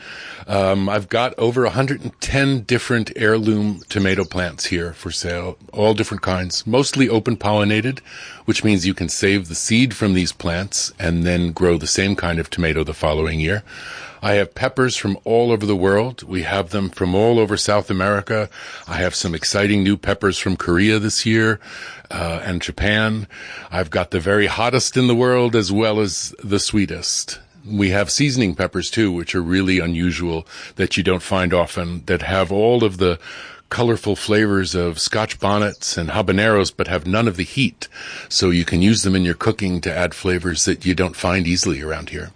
Um, 0.49 0.88
I've 0.88 1.09
got 1.09 1.33
over 1.38 1.62
110 1.62 2.61
different 2.62 3.12
heirloom 3.14 3.83
tomato 3.88 4.25
plants 4.25 4.66
here 4.66 4.92
for 4.94 5.12
sale, 5.12 5.59
all 5.73 5.94
different 5.94 6.23
kinds, 6.23 6.66
mostly 6.66 7.09
open 7.09 7.37
pollinated, 7.37 8.00
which 8.47 8.64
means 8.64 8.85
you 8.85 8.94
can 8.94 9.09
save 9.09 9.47
the 9.47 9.54
seed 9.54 9.94
from 9.94 10.14
these 10.14 10.33
plants 10.33 10.92
and 10.99 11.23
then 11.23 11.52
grow 11.52 11.78
the 11.78 11.87
same 11.87 12.16
kind 12.16 12.40
of 12.40 12.50
tomato 12.50 12.83
the 12.83 12.92
following 12.92 13.38
year. 13.38 13.62
I 14.24 14.36
have 14.36 14.54
peppers 14.54 14.96
from 14.96 15.18
all 15.24 15.52
over 15.52 15.66
the 15.66 15.76
world. 15.76 16.22
We 16.22 16.44
have 16.44 16.70
them 16.70 16.88
from 16.88 17.14
all 17.14 17.38
over 17.38 17.58
South 17.58 17.90
America. 17.90 18.48
I 18.88 18.94
have 18.94 19.14
some 19.14 19.34
exciting 19.34 19.84
new 19.84 19.98
peppers 19.98 20.38
from 20.38 20.56
Korea 20.56 20.98
this 20.98 21.26
year 21.26 21.60
uh, 22.10 22.40
and 22.42 22.62
Japan. 22.62 23.28
I've 23.70 23.90
got 23.90 24.12
the 24.12 24.20
very 24.20 24.46
hottest 24.46 24.96
in 24.96 25.08
the 25.08 25.14
world 25.14 25.54
as 25.54 25.70
well 25.70 26.00
as 26.00 26.34
the 26.42 26.58
sweetest. 26.58 27.38
We 27.66 27.90
have 27.90 28.10
seasoning 28.10 28.54
peppers 28.54 28.90
too, 28.90 29.12
which 29.12 29.34
are 29.34 29.42
really 29.42 29.78
unusual 29.78 30.46
that 30.76 30.96
you 30.96 31.02
don't 31.02 31.22
find 31.22 31.52
often, 31.52 32.02
that 32.06 32.22
have 32.22 32.50
all 32.50 32.82
of 32.82 32.96
the 32.96 33.18
colorful 33.68 34.16
flavors 34.16 34.74
of 34.74 34.98
scotch 34.98 35.38
bonnets 35.38 35.98
and 35.98 36.08
habaneros, 36.08 36.72
but 36.74 36.88
have 36.88 37.06
none 37.06 37.28
of 37.28 37.36
the 37.36 37.44
heat. 37.44 37.88
So 38.30 38.48
you 38.48 38.64
can 38.64 38.80
use 38.80 39.02
them 39.02 39.14
in 39.14 39.26
your 39.26 39.34
cooking 39.34 39.82
to 39.82 39.94
add 39.94 40.14
flavors 40.14 40.64
that 40.64 40.86
you 40.86 40.94
don't 40.94 41.14
find 41.14 41.46
easily 41.46 41.82
around 41.82 42.08
here. 42.08 42.30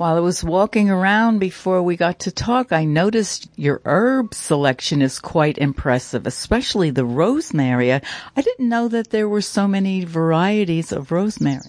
While 0.00 0.16
I 0.16 0.20
was 0.20 0.42
walking 0.42 0.88
around 0.88 1.40
before 1.40 1.82
we 1.82 1.94
got 1.94 2.20
to 2.20 2.30
talk, 2.30 2.72
I 2.72 2.86
noticed 2.86 3.50
your 3.56 3.82
herb 3.84 4.32
selection 4.32 5.02
is 5.02 5.18
quite 5.18 5.58
impressive, 5.58 6.26
especially 6.26 6.88
the 6.88 7.04
rosemary. 7.04 7.92
I, 7.92 8.00
didn't 8.34 8.70
know 8.70 8.88
that 8.88 9.10
there 9.10 9.28
were 9.28 9.42
so 9.42 9.68
many 9.68 10.06
varieties 10.06 10.90
of 10.90 11.12
rosemary. 11.12 11.60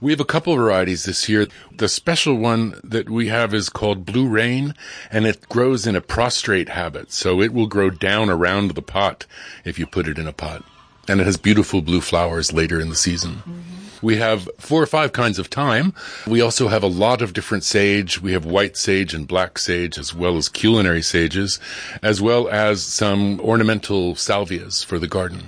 We 0.00 0.10
have 0.10 0.18
a 0.18 0.24
couple 0.24 0.56
varieties 0.56 1.04
this 1.04 1.28
year. 1.28 1.46
The 1.70 1.88
special 1.88 2.34
one 2.34 2.80
that 2.82 3.08
we 3.08 3.28
have 3.28 3.54
is 3.54 3.68
called 3.68 4.04
Blue 4.04 4.26
Rain, 4.28 4.74
and 5.12 5.24
it 5.24 5.48
grows 5.48 5.86
in 5.86 5.94
a 5.94 6.00
prostrate 6.00 6.70
habit. 6.70 7.12
So 7.12 7.40
it 7.40 7.52
will 7.52 7.68
grow 7.68 7.90
down 7.90 8.28
around 8.28 8.72
the 8.72 8.82
pot 8.82 9.24
if 9.64 9.78
you 9.78 9.86
put 9.86 10.08
it 10.08 10.18
in 10.18 10.26
a 10.26 10.32
pot. 10.32 10.64
And 11.06 11.20
it 11.20 11.26
has 11.26 11.36
beautiful 11.36 11.80
blue 11.80 12.00
flowers 12.00 12.52
later 12.52 12.80
in 12.80 12.88
the 12.88 12.96
season. 12.96 13.34
Mm-hmm. 13.34 13.77
We 14.02 14.16
have 14.16 14.48
four 14.58 14.82
or 14.82 14.86
five 14.86 15.12
kinds 15.12 15.38
of 15.38 15.48
thyme. 15.48 15.94
We 16.26 16.40
also 16.40 16.68
have 16.68 16.82
a 16.82 16.88
lot 16.88 17.22
of 17.22 17.32
different 17.32 17.64
sage. 17.64 18.20
We 18.20 18.32
have 18.32 18.44
white 18.44 18.76
sage 18.76 19.14
and 19.14 19.26
black 19.26 19.58
sage, 19.58 19.98
as 19.98 20.14
well 20.14 20.36
as 20.36 20.48
culinary 20.48 21.02
sages, 21.02 21.58
as 22.02 22.20
well 22.20 22.48
as 22.48 22.82
some 22.82 23.40
ornamental 23.40 24.14
salvias 24.14 24.84
for 24.84 24.98
the 24.98 25.08
garden. 25.08 25.42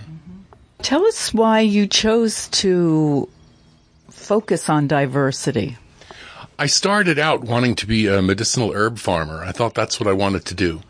Tell 0.82 1.04
us 1.06 1.34
why 1.34 1.60
you 1.60 1.86
chose 1.86 2.48
to 2.48 3.28
focus 4.10 4.68
on 4.68 4.88
diversity. 4.88 5.76
I 6.60 6.66
started 6.66 7.18
out 7.18 7.40
wanting 7.40 7.74
to 7.76 7.86
be 7.86 8.06
a 8.06 8.20
medicinal 8.20 8.74
herb 8.74 8.98
farmer. 8.98 9.42
I 9.42 9.50
thought 9.50 9.72
that's 9.72 9.98
what 9.98 10.06
I 10.06 10.12
wanted 10.12 10.44
to 10.44 10.54
do. 10.54 10.82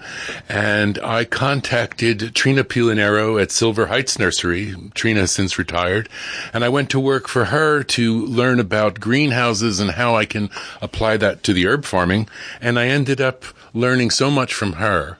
And 0.48 0.98
I 0.98 1.24
contacted 1.24 2.34
Trina 2.34 2.64
Pilinero 2.64 3.40
at 3.40 3.52
Silver 3.52 3.86
Heights 3.86 4.18
Nursery. 4.18 4.74
Trina 4.94 5.20
has 5.20 5.30
since 5.30 5.60
retired. 5.60 6.08
And 6.52 6.64
I 6.64 6.68
went 6.68 6.90
to 6.90 6.98
work 6.98 7.28
for 7.28 7.44
her 7.44 7.84
to 7.84 8.26
learn 8.26 8.58
about 8.58 8.98
greenhouses 8.98 9.78
and 9.78 9.92
how 9.92 10.16
I 10.16 10.24
can 10.24 10.50
apply 10.82 11.18
that 11.18 11.44
to 11.44 11.52
the 11.52 11.68
herb 11.68 11.84
farming. 11.84 12.28
And 12.60 12.76
I 12.76 12.88
ended 12.88 13.20
up 13.20 13.44
learning 13.72 14.10
so 14.10 14.28
much 14.28 14.52
from 14.52 14.72
her 14.72 15.18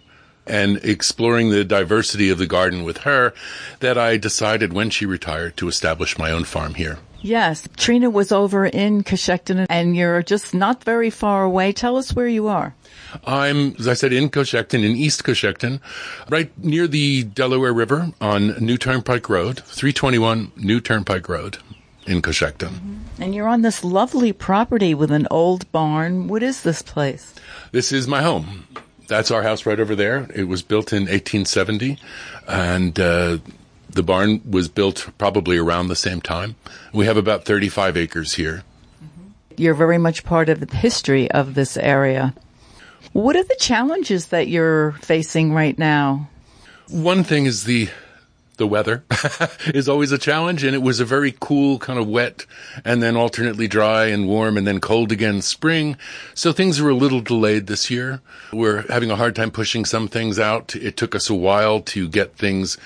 and 0.49 0.79
exploring 0.79 1.51
the 1.51 1.65
diversity 1.65 2.29
of 2.29 2.39
the 2.39 2.49
garden 2.49 2.83
with 2.83 2.99
her 2.99 3.33
that 3.79 3.97
I 3.97 4.17
decided 4.17 4.73
when 4.73 4.91
she 4.91 5.07
retired 5.07 5.57
to 5.59 5.69
establish 5.69 6.19
my 6.19 6.33
own 6.33 6.43
farm 6.43 6.75
here. 6.75 6.99
Yes, 7.23 7.69
Trina 7.77 8.09
was 8.09 8.33
over 8.33 8.65
in 8.65 9.05
Cochecton 9.05 9.67
and 9.69 9.97
you're 9.97 10.23
just 10.23 10.55
not 10.55 10.85
very 10.85 11.11
far 11.11 11.45
away. 11.45 11.73
Tell 11.73 11.97
us 11.97 12.15
where 12.15 12.27
you 12.27 12.49
are. 12.49 12.75
I'm, 13.25 13.75
as 13.79 13.89
I 13.89 13.95
said, 13.95 14.13
in 14.13 14.31
Cochecton, 14.31 14.85
in 14.85 14.97
East 14.97 15.25
Cochecton, 15.25 15.81
right 16.29 16.57
near 16.59 16.87
the 16.87 17.25
Delaware 17.25 17.73
River 17.73 18.13
on 18.21 18.55
New 18.65 18.79
Turnpike 18.79 19.29
Road, 19.29 19.61
321 19.61 20.53
New 20.57 20.81
Turnpike 20.81 21.29
Road 21.29 21.59
in 22.07 22.23
Cochecton. 22.23 22.71
Mm-hmm. 22.71 23.23
And 23.23 23.35
you're 23.35 23.49
on 23.49 23.63
this 23.63 23.85
lovely 23.85 24.33
property 24.33 24.95
with 24.95 25.11
an 25.11 25.27
old 25.31 25.71
barn. 25.73 26.29
What 26.29 26.43
is 26.43 26.63
this 26.63 26.83
place? 26.83 27.35
This 27.73 27.93
is 27.93 28.09
my 28.09 28.23
home. 28.23 28.67
That's 29.09 29.31
our 29.31 29.43
house 29.43 29.67
right 29.67 29.81
over 29.81 29.95
there. 29.95 30.29
It 30.35 30.45
was 30.45 30.63
built 30.63 30.93
in 30.93 31.03
1870 31.03 31.99
and, 32.49 32.99
uh, 32.99 33.39
the 33.93 34.03
barn 34.03 34.41
was 34.49 34.69
built 34.69 35.09
probably 35.19 35.59
around 35.59 35.89
the 35.89 35.97
same 35.97 36.21
time. 36.21 36.57
We 36.93 37.07
have 37.07 37.17
about 37.17 37.45
35 37.45 37.97
acres 37.97 38.35
here. 38.35 38.63
Mm-hmm. 39.03 39.29
You're 39.57 39.75
very 39.75 39.99
much 39.99 40.25
part 40.25 40.49
of 40.49 40.61
the 40.61 40.77
history 40.77 41.31
of 41.31 41.55
this 41.55 41.77
area. 41.77 42.35
What 43.13 43.37
are 43.37 43.43
the 43.43 43.57
challenges 43.59 44.27
that 44.27 44.49
you're 44.49 44.93
facing 45.03 45.53
right 45.53 45.79
now? 45.79 46.29
One 46.89 47.25
thing 47.25 47.47
is 47.47 47.65
the 47.65 47.89
the 48.61 48.67
weather 48.67 49.03
is 49.75 49.89
always 49.89 50.13
a 50.13 50.19
challenge 50.19 50.63
and 50.65 50.75
it 50.75 50.83
was 50.83 51.01
a 51.01 51.05
very 51.05 51.35
cool 51.41 51.79
kind 51.79 51.99
of 51.99 52.07
wet 52.07 52.45
and 52.85 53.03
then 53.03 53.17
alternately 53.17 53.67
dry 53.67 54.05
and 54.05 54.29
warm 54.29 54.59
and 54.59 54.67
then 54.67 54.79
cold 54.79 55.11
again 55.11 55.41
spring. 55.41 55.97
So 56.35 56.53
things 56.53 56.79
were 56.79 56.91
a 56.91 56.95
little 56.95 57.23
delayed 57.23 57.69
this 57.69 57.91
year. 57.91 58.21
We're 58.53 58.83
having 58.93 59.11
a 59.11 59.17
hard 59.17 59.35
time 59.35 59.51
pushing 59.51 59.87
some 59.87 60.09
things 60.09 60.39
out. 60.39 60.77
It 60.77 60.99
took 60.99 61.15
us 61.15 61.31
a 61.31 61.35
while 61.35 61.81
to 61.81 62.07
get 62.07 62.37
things 62.37 62.77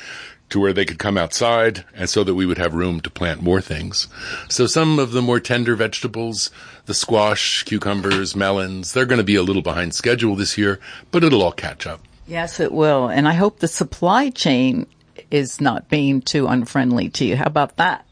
to 0.51 0.61
where 0.61 0.73
they 0.73 0.85
could 0.85 0.99
come 0.99 1.19
outside 1.19 1.85
and 1.95 2.09
so 2.09 2.23
that 2.25 2.35
we 2.35 2.47
would 2.47 2.59
have 2.59 2.75
room 2.75 3.01
to 3.01 3.11
plant 3.11 3.43
more 3.43 3.61
things. 3.61 4.09
So 4.49 4.67
some 4.67 4.99
of 4.99 5.13
the 5.13 5.23
more 5.23 5.41
tender 5.41 5.75
vegetables, 5.75 6.51
the 6.87 6.95
squash, 6.95 7.63
cucumbers, 7.65 8.37
melons, 8.37 8.93
they're 8.93 9.07
going 9.07 9.19
to 9.19 9.25
be 9.25 9.37
a 9.37 9.43
little 9.43 9.63
behind 9.63 9.95
schedule 9.95 10.37
this 10.37 10.57
year, 10.57 10.79
but 11.11 11.25
it'll 11.25 11.43
all 11.43 11.53
catch 11.53 11.87
up. 11.87 12.01
Yes, 12.27 12.61
it 12.61 12.73
will. 12.73 13.09
And 13.09 13.29
I 13.29 13.35
hope 13.35 13.59
the 13.59 13.69
supply 13.69 14.31
chain 14.31 14.87
is 15.31 15.61
not 15.61 15.89
being 15.89 16.21
too 16.21 16.47
unfriendly 16.47 17.11
to 17.11 17.25
you. 17.25 17.37
How 17.37 17.47
about 17.47 17.77
that? 17.77 18.07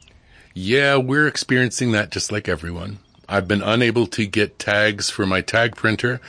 Yeah, 0.54 0.96
we're 0.96 1.28
experiencing 1.28 1.92
that 1.92 2.10
just 2.10 2.30
like 2.30 2.48
everyone. 2.48 2.98
I've 3.32 3.48
been 3.48 3.62
unable 3.62 4.06
to 4.08 4.26
get 4.26 4.58
tags 4.58 5.08
for 5.08 5.24
my 5.24 5.40
tag 5.40 5.74
printer 5.74 6.20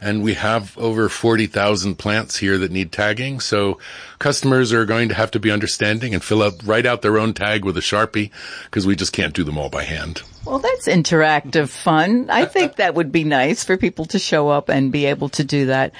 and 0.00 0.22
we 0.22 0.34
have 0.34 0.78
over 0.78 1.08
40,000 1.08 1.96
plants 1.96 2.36
here 2.36 2.56
that 2.58 2.70
need 2.70 2.92
tagging. 2.92 3.40
So 3.40 3.80
customers 4.20 4.72
are 4.72 4.84
going 4.84 5.08
to 5.08 5.14
have 5.16 5.32
to 5.32 5.40
be 5.40 5.50
understanding 5.50 6.14
and 6.14 6.22
fill 6.22 6.40
out, 6.40 6.62
write 6.62 6.86
out 6.86 7.02
their 7.02 7.18
own 7.18 7.34
tag 7.34 7.64
with 7.64 7.76
a 7.76 7.80
Sharpie 7.80 8.30
because 8.66 8.86
we 8.86 8.94
just 8.94 9.12
can't 9.12 9.34
do 9.34 9.42
them 9.42 9.58
all 9.58 9.70
by 9.70 9.82
hand. 9.82 10.22
Well, 10.44 10.60
that's 10.60 10.86
interactive 10.86 11.68
fun. 11.68 12.30
I 12.30 12.42
uh, 12.42 12.44
uh, 12.44 12.48
think 12.48 12.76
that 12.76 12.94
would 12.94 13.10
be 13.10 13.24
nice 13.24 13.64
for 13.64 13.76
people 13.76 14.04
to 14.06 14.20
show 14.20 14.48
up 14.48 14.68
and 14.68 14.92
be 14.92 15.06
able 15.06 15.30
to 15.30 15.42
do 15.42 15.66
that. 15.66 15.92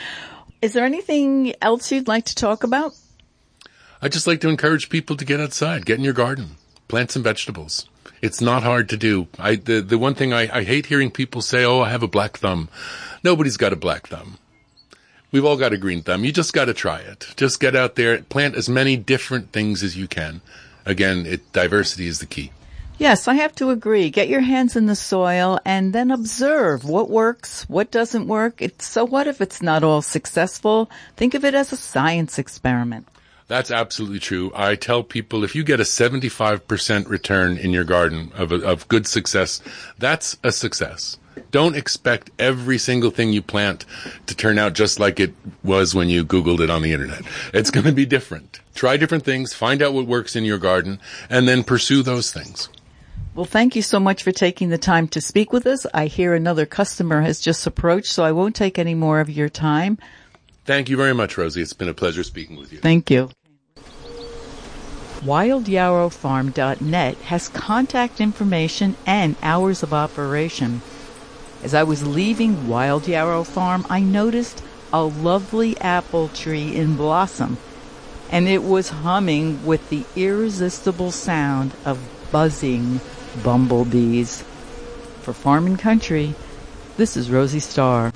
Is 0.61 0.75
there 0.75 0.85
anything 0.85 1.55
else 1.61 1.91
you'd 1.91 2.07
like 2.07 2.27
to 2.27 2.37
talk 2.37 2.63
about? 2.63 2.95
I'd 4.01 4.13
just 4.13 4.29
like 4.29 4.41
to 4.43 4.49
encourage 4.49 4.91
people 4.91 5.17
to 5.17 5.25
get 5.25 5.41
outside, 5.41 5.87
get 5.87 5.99
in 5.99 6.05
your 6.05 6.13
garden, 6.13 6.51
plant 6.87 7.11
some 7.11 7.25
vegetables. 7.25 7.89
It's 8.23 8.41
not 8.41 8.63
hard 8.63 8.89
to 8.91 8.97
do. 8.97 9.27
I, 9.39 9.57
the, 9.57 9.81
the 9.81 9.99
one 9.99 10.15
thing 10.15 10.33
I, 10.33 10.59
I 10.59 10.63
hate 10.63 10.87
hearing 10.87 11.11
people 11.11 11.43
say, 11.43 11.65
oh, 11.65 11.81
I 11.81 11.91
have 11.91 12.05
a 12.05 12.09
black 12.09 12.39
thumb. 12.39 12.69
Nobody's 13.25 13.57
got 13.57 13.73
a 13.73 13.77
black 13.77 14.07
thumb. 14.07 14.39
We've 15.33 15.45
all 15.45 15.57
got 15.57 15.73
a 15.73 15.79
green 15.79 16.03
thumb. 16.03 16.25
You 16.25 16.31
just 16.31 16.53
got 16.53 16.67
to 16.67 16.75
try 16.75 17.01
it. 17.01 17.27
Just 17.37 17.59
get 17.59 17.75
out 17.75 17.97
there, 17.97 18.23
plant 18.23 18.55
as 18.55 18.69
many 18.69 18.97
different 18.97 19.51
things 19.51 19.83
as 19.83 19.97
you 19.97 20.07
can. 20.07 20.41
Again, 20.87 21.27
it, 21.27 21.53
diversity 21.53 22.07
is 22.07 22.21
the 22.21 22.27
key. 22.27 22.53
Yes, 22.99 23.27
I 23.27 23.35
have 23.35 23.55
to 23.57 23.71
agree. 23.71 24.11
Get 24.11 24.29
your 24.29 24.43
hands 24.43 24.77
in 24.77 24.87
the 24.87 24.95
soil 24.95 25.59
and 25.65 25.93
then 25.93 26.13
observe 26.13 26.85
what 26.85 27.11
works, 27.11 27.69
what 27.69 27.91
doesn't 27.91 28.29
work. 28.29 28.63
It's, 28.63 28.87
so 28.87 29.05
what 29.05 29.27
if 29.27 29.41
it's 29.41 29.63
not 29.63 29.83
all 29.83 30.03
successful? 30.03 30.89
Think 31.17 31.35
of 31.35 31.45
it 31.45 31.55
as 31.55 31.73
a 31.73 31.77
science 31.77 32.39
experiment. 32.39 33.09
That's 33.53 33.71
absolutely 33.71 34.19
true. 34.19 34.51
I 34.55 34.77
tell 34.77 35.03
people 35.03 35.45
if 35.45 35.55
you 35.55 35.63
get 35.63 35.79
a 35.79 35.83
75% 35.83 37.07
return 37.07 37.59
in 37.59 37.71
your 37.71 37.85
garden 37.85 38.33
of, 38.35 38.51
a, 38.51 38.67
of 38.67 38.89
good 38.89 39.07
success, 39.07 39.61
that's 39.99 40.39
a 40.43 40.51
success. 40.51 41.19
Don't 41.51 41.77
expect 41.77 42.31
every 42.39 42.79
single 42.79 43.11
thing 43.11 43.31
you 43.31 43.43
plant 43.43 43.85
to 44.25 44.35
turn 44.35 44.59
out 44.59 44.73
just 44.73 44.99
like 44.99 45.21
it 45.21 45.35
was 45.63 45.95
when 45.95 46.09
you 46.09 46.25
Googled 46.25 46.61
it 46.61 46.71
on 46.71 46.81
the 46.81 46.95
internet. 46.95 47.25
It's 47.53 47.71
going 47.71 47.85
to 47.85 47.93
be 47.93 48.07
different. 48.07 48.61
Try 48.75 48.97
different 48.97 49.27
things, 49.27 49.53
find 49.53 49.83
out 49.83 49.93
what 49.93 50.07
works 50.07 50.35
in 50.35 50.47
your 50.47 50.57
garden, 50.57 50.99
and 51.29 51.47
then 51.47 51.63
pursue 51.63 52.03
those 52.03 52.33
things. 52.33 52.71
Well, 53.35 53.45
thank 53.45 53.77
you 53.77 53.83
so 53.83 54.01
much 54.01 54.23
for 54.23 54.33
taking 54.33 54.71
the 54.71 54.79
time 54.79 55.09
to 55.09 55.21
speak 55.21 55.53
with 55.53 55.67
us. 55.67 55.85
I 55.93 56.07
hear 56.07 56.33
another 56.33 56.65
customer 56.65 57.21
has 57.21 57.39
just 57.39 57.67
approached, 57.67 58.13
so 58.13 58.25
I 58.25 58.33
won't 58.33 58.57
take 58.57 58.79
any 58.79 58.95
more 58.95 59.21
of 59.21 59.29
your 59.29 59.51
time. 59.51 59.99
Thank 60.65 60.89
you 60.89 60.97
very 60.97 61.13
much, 61.13 61.37
Rosie. 61.37 61.61
It's 61.61 61.75
been 61.75 61.91
a 61.91 61.95
pleasure 61.95 62.23
speaking 62.23 62.57
with 62.57 62.73
you. 62.73 62.79
Thank 62.79 63.11
you. 63.11 63.29
WildYarrowFarm.net 65.25 67.17
has 67.19 67.49
contact 67.49 68.21
information 68.21 68.97
and 69.07 69.37
hours 69.41 69.85
of 69.85 69.95
operation. 69.95 70.83
As 71.63 71.75
I 71.75 71.85
was 71.85 72.05
leaving 72.05 72.67
Wild 72.67 73.07
Yarrow 73.07 73.45
Farm, 73.45 73.87
I 73.89 74.01
noticed 74.01 74.65
a 74.93 75.05
lovely 75.05 75.79
apple 75.81 76.27
tree 76.29 76.75
in 76.75 76.97
blossom, 76.97 77.57
and 78.31 78.49
it 78.49 78.65
was 78.65 78.89
humming 78.89 79.65
with 79.65 79.89
the 79.91 80.05
irresistible 80.17 81.13
sound 81.13 81.73
of 81.85 82.01
buzzing 82.33 83.01
bumblebees. 83.45 84.43
For 85.21 85.33
Farm 85.33 85.67
and 85.67 85.79
Country, 85.79 86.35
this 86.97 87.17
is 87.17 87.31
Rosie 87.31 87.61
Starr. 87.61 88.12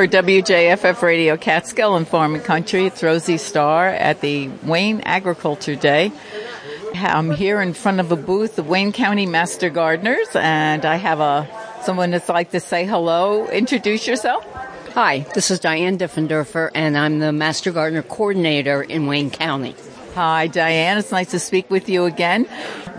For 0.00 0.06
WJFF 0.06 1.02
Radio 1.02 1.36
Catskill 1.36 1.94
and 1.94 2.08
Farm 2.08 2.34
and 2.34 2.42
Country, 2.42 2.86
it's 2.86 3.02
Rosie 3.02 3.36
Starr 3.36 3.88
at 3.88 4.22
the 4.22 4.48
Wayne 4.62 5.02
Agriculture 5.02 5.74
Day. 5.76 6.10
I'm 6.94 7.30
here 7.32 7.60
in 7.60 7.74
front 7.74 8.00
of 8.00 8.10
a 8.10 8.16
booth 8.16 8.58
of 8.58 8.66
Wayne 8.66 8.92
County 8.92 9.26
Master 9.26 9.68
Gardeners, 9.68 10.28
and 10.34 10.86
I 10.86 10.96
have 10.96 11.20
a 11.20 11.46
someone 11.82 12.12
that's 12.12 12.30
like 12.30 12.52
to 12.52 12.60
say 12.60 12.86
hello. 12.86 13.46
Introduce 13.48 14.06
yourself. 14.06 14.42
Hi, 14.94 15.26
this 15.34 15.50
is 15.50 15.60
Diane 15.60 15.98
Diffendorfer, 15.98 16.70
and 16.74 16.96
I'm 16.96 17.18
the 17.18 17.30
Master 17.30 17.70
Gardener 17.70 18.02
Coordinator 18.02 18.82
in 18.82 19.06
Wayne 19.06 19.30
County. 19.30 19.74
Hi, 20.14 20.48
Diane. 20.48 20.98
It's 20.98 21.12
nice 21.12 21.30
to 21.30 21.38
speak 21.38 21.70
with 21.70 21.88
you 21.88 22.04
again. 22.04 22.48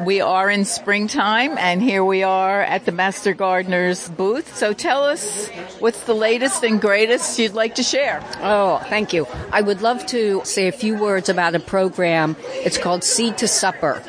We 0.06 0.22
are 0.22 0.50
in 0.50 0.64
springtime 0.64 1.58
and 1.58 1.82
here 1.82 2.06
we 2.06 2.24
are 2.24 2.62
at 2.62 2.86
the 2.86 2.94
Master 2.94 3.34
Gardener's 3.34 4.08
booth. 4.08 4.56
So 4.56 4.72
tell 4.72 5.04
us 5.04 5.50
what's 5.80 6.06
the 6.06 6.16
latest 6.16 6.64
and 6.64 6.80
greatest 6.80 7.38
you'd 7.38 7.54
like 7.54 7.76
to 7.76 7.84
share. 7.84 8.24
Oh, 8.40 8.82
thank 8.88 9.12
you. 9.12 9.28
I 9.52 9.62
would 9.62 9.82
love 9.82 10.06
to 10.08 10.42
say 10.46 10.70
a 10.70 10.72
few 10.72 10.98
words 10.98 11.28
about 11.28 11.54
a 11.54 11.60
program. 11.60 12.38
It's 12.54 12.78
called 12.78 13.04
Seed 13.04 13.38
to 13.40 13.48
Supper 13.48 14.02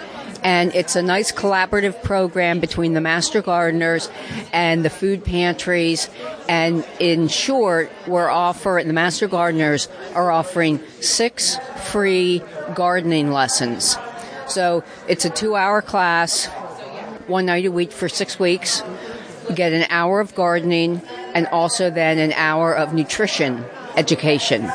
and 0.42 0.74
it's 0.74 0.96
a 0.96 1.02
nice 1.02 1.30
collaborative 1.32 2.02
program 2.02 2.60
between 2.60 2.94
the 2.94 3.00
master 3.00 3.42
gardeners 3.42 4.10
and 4.52 4.84
the 4.84 4.90
food 4.90 5.24
pantries. 5.24 6.10
And 6.48 6.84
in 6.98 7.28
short, 7.28 7.90
we're 8.06 8.28
offering 8.28 8.86
the 8.88 8.92
master 8.92 9.28
gardeners 9.28 9.88
are 10.14 10.30
offering 10.30 10.80
six 11.00 11.56
free 11.90 12.42
gardening 12.74 13.30
lessons. 13.30 13.96
So 14.48 14.82
it's 15.08 15.24
a 15.24 15.30
two-hour 15.30 15.82
class, 15.82 16.46
one 17.26 17.46
night 17.46 17.64
a 17.64 17.70
week 17.70 17.92
for 17.92 18.08
six 18.08 18.38
weeks. 18.38 18.82
You 19.48 19.54
get 19.54 19.72
an 19.72 19.86
hour 19.88 20.20
of 20.20 20.34
gardening 20.34 21.02
and 21.34 21.46
also 21.48 21.90
then 21.90 22.18
an 22.18 22.32
hour 22.32 22.74
of 22.74 22.92
nutrition 22.92 23.64
education. 23.96 24.70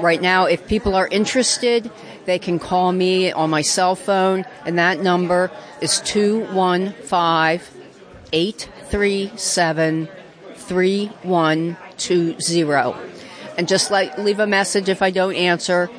Right 0.00 0.20
now, 0.20 0.46
if 0.46 0.66
people 0.66 0.94
are 0.94 1.06
interested, 1.08 1.90
they 2.26 2.38
can 2.38 2.58
call 2.58 2.92
me 2.92 3.32
on 3.32 3.50
my 3.50 3.62
cell 3.62 3.96
phone, 3.96 4.44
and 4.64 4.78
that 4.78 5.00
number 5.00 5.50
is 5.80 6.00
215 6.00 7.60
837 8.32 10.08
3120. 10.54 13.10
And 13.56 13.68
just 13.68 13.90
like 13.90 14.18
leave 14.18 14.40
a 14.40 14.46
message 14.46 14.88
if 14.88 15.02
I 15.02 15.10
don't 15.10 15.34
answer, 15.34 15.90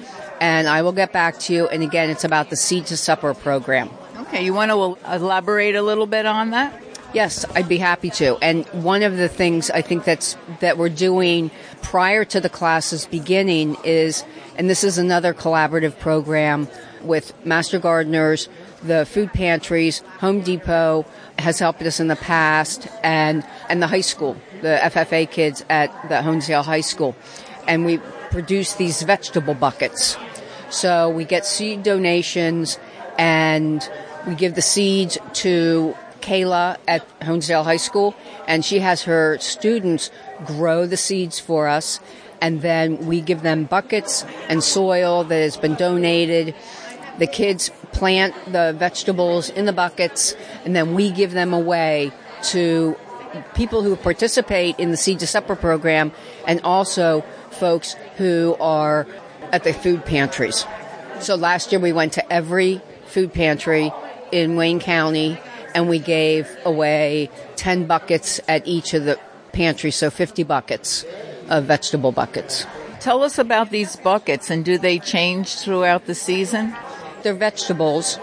and 0.41 0.67
I 0.67 0.81
will 0.81 0.91
get 0.91 1.13
back 1.13 1.39
to 1.39 1.53
you. 1.53 1.67
And 1.67 1.83
again, 1.83 2.09
it's 2.09 2.23
about 2.23 2.49
the 2.49 2.55
Seed 2.55 2.88
to 2.88 2.97
Supper 2.97 3.33
program. 3.33 3.89
Okay, 4.17 4.43
you 4.43 4.53
want 4.53 4.71
to 4.71 4.97
elaborate 5.13 5.75
a 5.75 5.81
little 5.81 6.07
bit 6.07 6.25
on 6.25 6.51
that? 6.51 6.81
Yes, 7.15 7.45
I'd 7.56 7.69
be 7.69 7.78
happy 7.78 8.10
to. 8.10 8.36
And 8.41 8.65
one 8.84 9.01
of 9.01 9.15
the 9.15 9.30
things 9.30 9.71
I 9.71 9.82
think 9.82 10.04
that's 10.04 10.36
that 10.60 10.78
we're 10.78 10.89
doing 10.89 11.49
prior 11.82 12.25
to 12.25 12.41
the 12.41 12.49
classes 12.49 13.06
beginning 13.06 13.78
is, 13.86 14.25
and 14.58 14.69
this 14.69 14.84
is 14.84 14.97
another 14.97 15.34
collaborative 15.34 15.97
program 15.97 16.67
with 17.01 17.34
Master 17.45 17.80
Gardeners, 17.80 18.49
the 18.84 19.06
food 19.06 19.32
pantries, 19.32 19.99
Home 20.19 20.41
Depot 20.41 21.06
has 21.39 21.58
helped 21.58 21.82
us 21.84 22.01
in 22.01 22.10
the 22.10 22.17
past, 22.17 22.89
and 23.01 23.45
and 23.69 23.82
the 23.82 23.88
high 23.88 24.01
school, 24.01 24.36
the 24.62 24.78
FFA 24.84 25.32
kids 25.32 25.63
at 25.69 25.93
the 26.10 26.15
Honesdale 26.15 26.65
High 26.65 26.82
School, 26.82 27.15
and 27.65 27.86
we 27.86 27.99
produce 28.30 28.73
these 28.73 29.04
vegetable 29.04 29.54
buckets. 29.54 30.17
So 30.69 31.10
we 31.10 31.23
get 31.23 31.45
seed 31.45 31.82
donations, 31.82 32.78
and 33.17 33.89
we 34.28 34.36
give 34.36 34.56
the 34.56 34.62
seeds 34.62 35.17
to 35.36 35.95
Kayla 36.25 36.77
at 36.88 37.07
Honesdale 37.19 37.63
High 37.63 37.77
School, 37.77 38.15
and 38.47 38.65
she 38.65 38.79
has 38.79 39.03
her 39.03 39.38
students 39.39 40.09
grow 40.43 40.88
the 40.88 40.97
seeds 40.97 41.39
for 41.39 41.67
us, 41.67 41.99
and 42.41 42.61
then 42.61 43.05
we 43.05 43.21
give 43.21 43.43
them 43.43 43.65
buckets 43.65 44.25
and 44.49 44.63
soil 44.63 45.23
that 45.23 45.39
has 45.39 45.55
been 45.55 45.75
donated. 45.75 46.55
The 47.19 47.27
kids 47.27 47.69
plant 47.91 48.33
the 48.51 48.73
vegetables 48.77 49.49
in 49.49 49.65
the 49.65 49.73
buckets, 49.73 50.35
and 50.65 50.75
then 50.75 50.95
we 50.95 51.11
give 51.11 51.31
them 51.31 51.53
away 51.53 52.11
to 52.51 52.97
people 53.53 53.83
who 53.83 53.95
participate 53.95 54.79
in 54.79 54.91
the 54.91 54.97
Seed 54.97 55.19
to 55.19 55.27
Supper 55.27 55.55
program, 55.55 56.11
and 56.47 56.59
also 56.63 57.21
folks 57.51 57.95
who 58.17 58.57
are 58.59 59.05
at 59.51 59.63
the 59.63 59.73
food 59.73 60.03
pantries. 60.05 60.65
So 61.19 61.35
last 61.35 61.71
year 61.71 61.79
we 61.79 61.93
went 61.93 62.13
to 62.13 62.33
every 62.33 62.81
food 63.05 63.31
pantry 63.31 63.93
in 64.31 64.55
Wayne 64.55 64.79
County 64.79 65.38
and 65.75 65.89
we 65.89 65.99
gave 65.99 66.49
away 66.63 67.29
10 67.57 67.85
buckets 67.85 68.39
at 68.47 68.65
each 68.65 68.93
of 68.93 69.03
the 69.03 69.19
pantries, 69.51 69.95
so 69.95 70.09
50 70.09 70.43
buckets 70.43 71.05
of 71.49 71.65
vegetable 71.65 72.13
buckets. 72.13 72.65
Tell 73.01 73.21
us 73.21 73.38
about 73.38 73.69
these 73.69 73.95
buckets 73.97 74.49
and 74.49 74.63
do 74.65 74.77
they 74.77 74.97
change 74.97 75.55
throughout 75.59 76.05
the 76.07 76.15
season? 76.15 76.73
They're 77.21 77.35
vegetables 77.35 78.17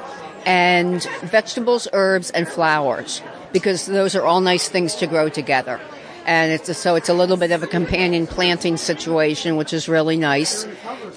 and 0.46 1.04
vegetables, 1.22 1.86
herbs, 1.92 2.30
and 2.30 2.48
flowers 2.48 3.22
because 3.52 3.86
those 3.86 4.16
are 4.16 4.24
all 4.24 4.40
nice 4.40 4.68
things 4.68 4.94
to 4.96 5.06
grow 5.06 5.28
together. 5.28 5.78
And 6.24 6.52
it's 6.52 6.68
a, 6.68 6.74
so 6.74 6.94
it's 6.94 7.10
a 7.10 7.14
little 7.14 7.36
bit 7.36 7.50
of 7.50 7.62
a 7.62 7.66
companion 7.66 8.26
planting 8.26 8.76
situation, 8.76 9.56
which 9.56 9.72
is 9.72 9.88
really 9.88 10.16
nice. 10.16 10.66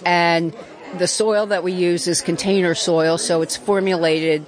And 0.05 0.55
the 0.97 1.07
soil 1.07 1.45
that 1.47 1.63
we 1.63 1.71
use 1.71 2.07
is 2.07 2.21
container 2.21 2.75
soil, 2.75 3.17
so 3.17 3.41
it's 3.41 3.55
formulated 3.55 4.45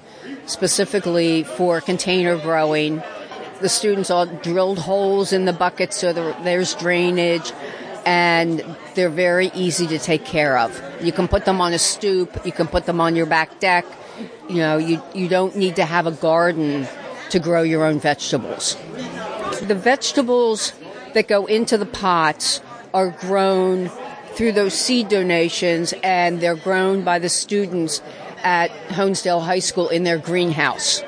specifically 0.48 1.44
for 1.44 1.80
container 1.80 2.36
growing. 2.38 3.02
The 3.60 3.68
students 3.68 4.10
all 4.10 4.26
drilled 4.26 4.78
holes 4.78 5.32
in 5.32 5.44
the 5.44 5.52
buckets 5.52 5.96
so 5.96 6.12
there's 6.12 6.74
drainage 6.74 7.52
and 8.06 8.64
they're 8.94 9.10
very 9.10 9.50
easy 9.54 9.86
to 9.88 9.98
take 9.98 10.24
care 10.24 10.58
of. 10.58 10.82
You 11.02 11.12
can 11.12 11.28
put 11.28 11.44
them 11.44 11.60
on 11.60 11.72
a 11.72 11.78
stoop, 11.78 12.44
you 12.46 12.52
can 12.52 12.66
put 12.66 12.86
them 12.86 13.00
on 13.00 13.14
your 13.14 13.26
back 13.26 13.60
deck. 13.60 13.84
You 14.48 14.56
know, 14.56 14.78
you, 14.78 15.02
you 15.14 15.28
don't 15.28 15.54
need 15.56 15.76
to 15.76 15.84
have 15.84 16.06
a 16.06 16.12
garden 16.12 16.88
to 17.30 17.38
grow 17.38 17.62
your 17.62 17.84
own 17.84 18.00
vegetables. 18.00 18.76
The 19.60 19.74
vegetables 19.74 20.72
that 21.14 21.28
go 21.28 21.46
into 21.46 21.76
the 21.76 21.86
pots 21.86 22.60
are 22.94 23.10
grown 23.10 23.90
through 24.32 24.52
those 24.52 24.72
seed 24.72 25.08
donations 25.08 25.92
and 26.02 26.40
they're 26.40 26.56
grown 26.56 27.02
by 27.02 27.18
the 27.18 27.28
students 27.28 28.00
at 28.42 28.70
Honesdale 28.88 29.42
High 29.44 29.58
School 29.58 29.88
in 29.88 30.04
their 30.04 30.18
greenhouse. 30.18 31.02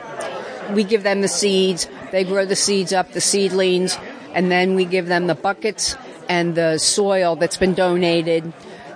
We 0.73 0.85
give 0.85 1.03
them 1.03 1.21
the 1.21 1.29
seeds, 1.29 1.89
they 2.13 2.25
grow 2.25 2.45
the 2.45 2.57
seeds 2.57 2.93
up, 2.93 3.13
the 3.13 3.21
seedlings, 3.21 3.99
and 4.35 4.51
then 4.51 4.75
we 4.75 4.85
give 4.85 5.07
them 5.07 5.27
the 5.27 5.35
buckets 5.35 5.97
and 6.29 6.55
the 6.55 6.79
soil 6.79 7.37
that's 7.37 7.57
been 7.57 7.75
donated, 7.75 8.53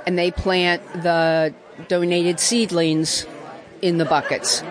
and 0.06 0.16
they 0.18 0.30
plant 0.30 0.82
the 1.02 1.52
donated 1.88 2.38
seedlings 2.38 3.26
in 3.82 3.98
the 3.98 4.04
buckets. 4.04 4.62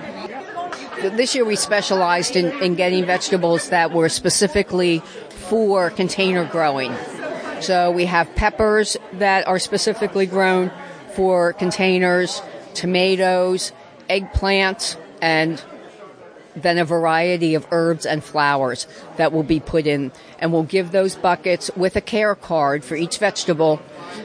This 1.02 1.36
year 1.36 1.44
we 1.44 1.58
specialized 1.58 2.38
in, 2.38 2.52
in 2.64 2.76
getting 2.76 3.06
vegetables 3.06 3.70
that 3.70 3.92
were 3.92 4.08
specifically 4.08 5.00
for 5.30 5.90
container 5.90 6.46
growing. 6.46 6.96
So 7.60 7.92
we 7.92 8.06
have 8.06 8.34
peppers 8.36 8.96
that 9.14 9.46
are 9.48 9.60
specifically 9.60 10.26
grown 10.26 10.72
for 11.16 11.54
containers 11.54 12.42
tomatoes, 12.74 13.72
eggplants, 14.10 14.98
and 15.22 15.64
then 16.56 16.78
a 16.78 16.86
variety 16.86 17.56
of 17.56 17.66
herbs 17.72 18.06
and 18.06 18.24
flowers 18.24 18.88
that 19.18 19.32
will 19.32 19.44
be 19.44 19.60
put 19.60 19.88
in. 19.88 20.12
And 20.40 20.52
we'll 20.52 20.64
give 20.64 20.92
those 20.92 21.16
buckets 21.16 21.72
with 21.76 21.96
a 21.96 22.02
care 22.02 22.36
card 22.36 22.84
for 22.84 22.96
each 22.96 23.18
vegetable. 23.18 23.82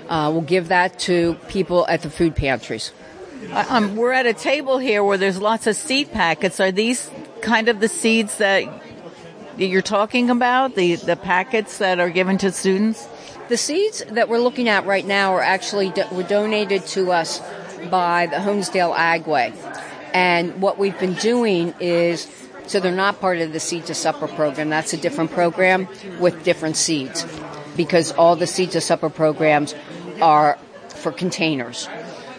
Uh, 0.09 0.31
we'll 0.33 0.43
give 0.43 0.69
that 0.69 0.99
to 1.01 1.35
people 1.49 1.87
at 1.89 2.03
the 2.03 2.11
food 2.11 2.37
pantries. 2.37 2.93
Um, 3.53 3.97
we're 3.97 4.13
at 4.13 4.27
a 4.27 4.35
table 4.35 4.79
here 4.79 5.03
where 5.05 5.17
there's 5.17 5.41
lots 5.41 5.67
of 5.67 5.77
seed 5.77 6.13
packets. 6.13 6.61
Are 6.61 6.73
these 6.73 7.11
kind 7.41 7.69
of 7.69 7.81
the 7.81 7.89
seeds 7.89 8.39
that 8.39 8.65
you're 9.57 9.81
talking 9.81 10.29
about? 10.29 10.75
The, 10.75 10.97
the 10.97 11.17
packets 11.17 11.79
that 11.79 12.01
are 12.01 12.11
given 12.11 12.37
to 12.39 12.53
students? 12.53 13.09
The 13.49 13.57
seeds 13.57 14.05
that 14.11 14.29
we're 14.29 14.41
looking 14.41 14.69
at 14.69 14.85
right 14.85 15.07
now 15.07 15.35
are 15.35 15.43
actually 15.43 15.91
do- 15.91 16.05
were 16.13 16.25
donated 16.25 16.85
to 16.89 17.13
us 17.13 17.41
by 17.91 18.27
the 18.27 18.37
Honesdale 18.37 18.95
Agway. 18.95 19.53
And 20.13 20.61
what 20.61 20.79
we've 20.79 20.99
been 20.99 21.15
doing 21.15 21.75
is, 21.81 22.27
so 22.67 22.81
they're 22.81 22.93
not 22.93 23.21
part 23.21 23.39
of 23.39 23.53
the 23.53 23.61
Seed 23.61 23.87
to 23.87 23.95
Supper 23.95 24.29
program. 24.29 24.71
That's 24.71 24.93
a 24.93 24.97
different 24.97 25.31
program 25.31 25.89
with 26.19 26.45
different 26.45 26.77
seeds. 26.77 27.27
Because 27.77 28.13
all 28.13 28.37
the 28.37 28.47
Seed 28.47 28.73
to 28.73 28.81
Supper 28.81 29.11
programs 29.11 29.75
are 30.21 30.59
for 30.89 31.13
containers. 31.13 31.89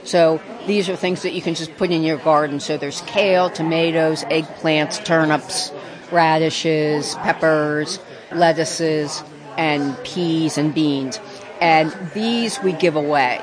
So 0.03 0.41
these 0.67 0.89
are 0.89 0.95
things 0.95 1.21
that 1.21 1.33
you 1.33 1.41
can 1.41 1.55
just 1.55 1.75
put 1.77 1.91
in 1.91 2.03
your 2.03 2.17
garden. 2.17 2.59
So 2.59 2.77
there's 2.77 3.01
kale, 3.01 3.49
tomatoes, 3.49 4.23
eggplants, 4.25 5.03
turnips, 5.03 5.71
radishes, 6.11 7.15
peppers, 7.15 7.99
lettuces, 8.31 9.23
and 9.57 9.97
peas 10.03 10.57
and 10.57 10.73
beans. 10.73 11.19
And 11.61 11.95
these 12.13 12.59
we 12.61 12.73
give 12.73 12.95
away. 12.95 13.41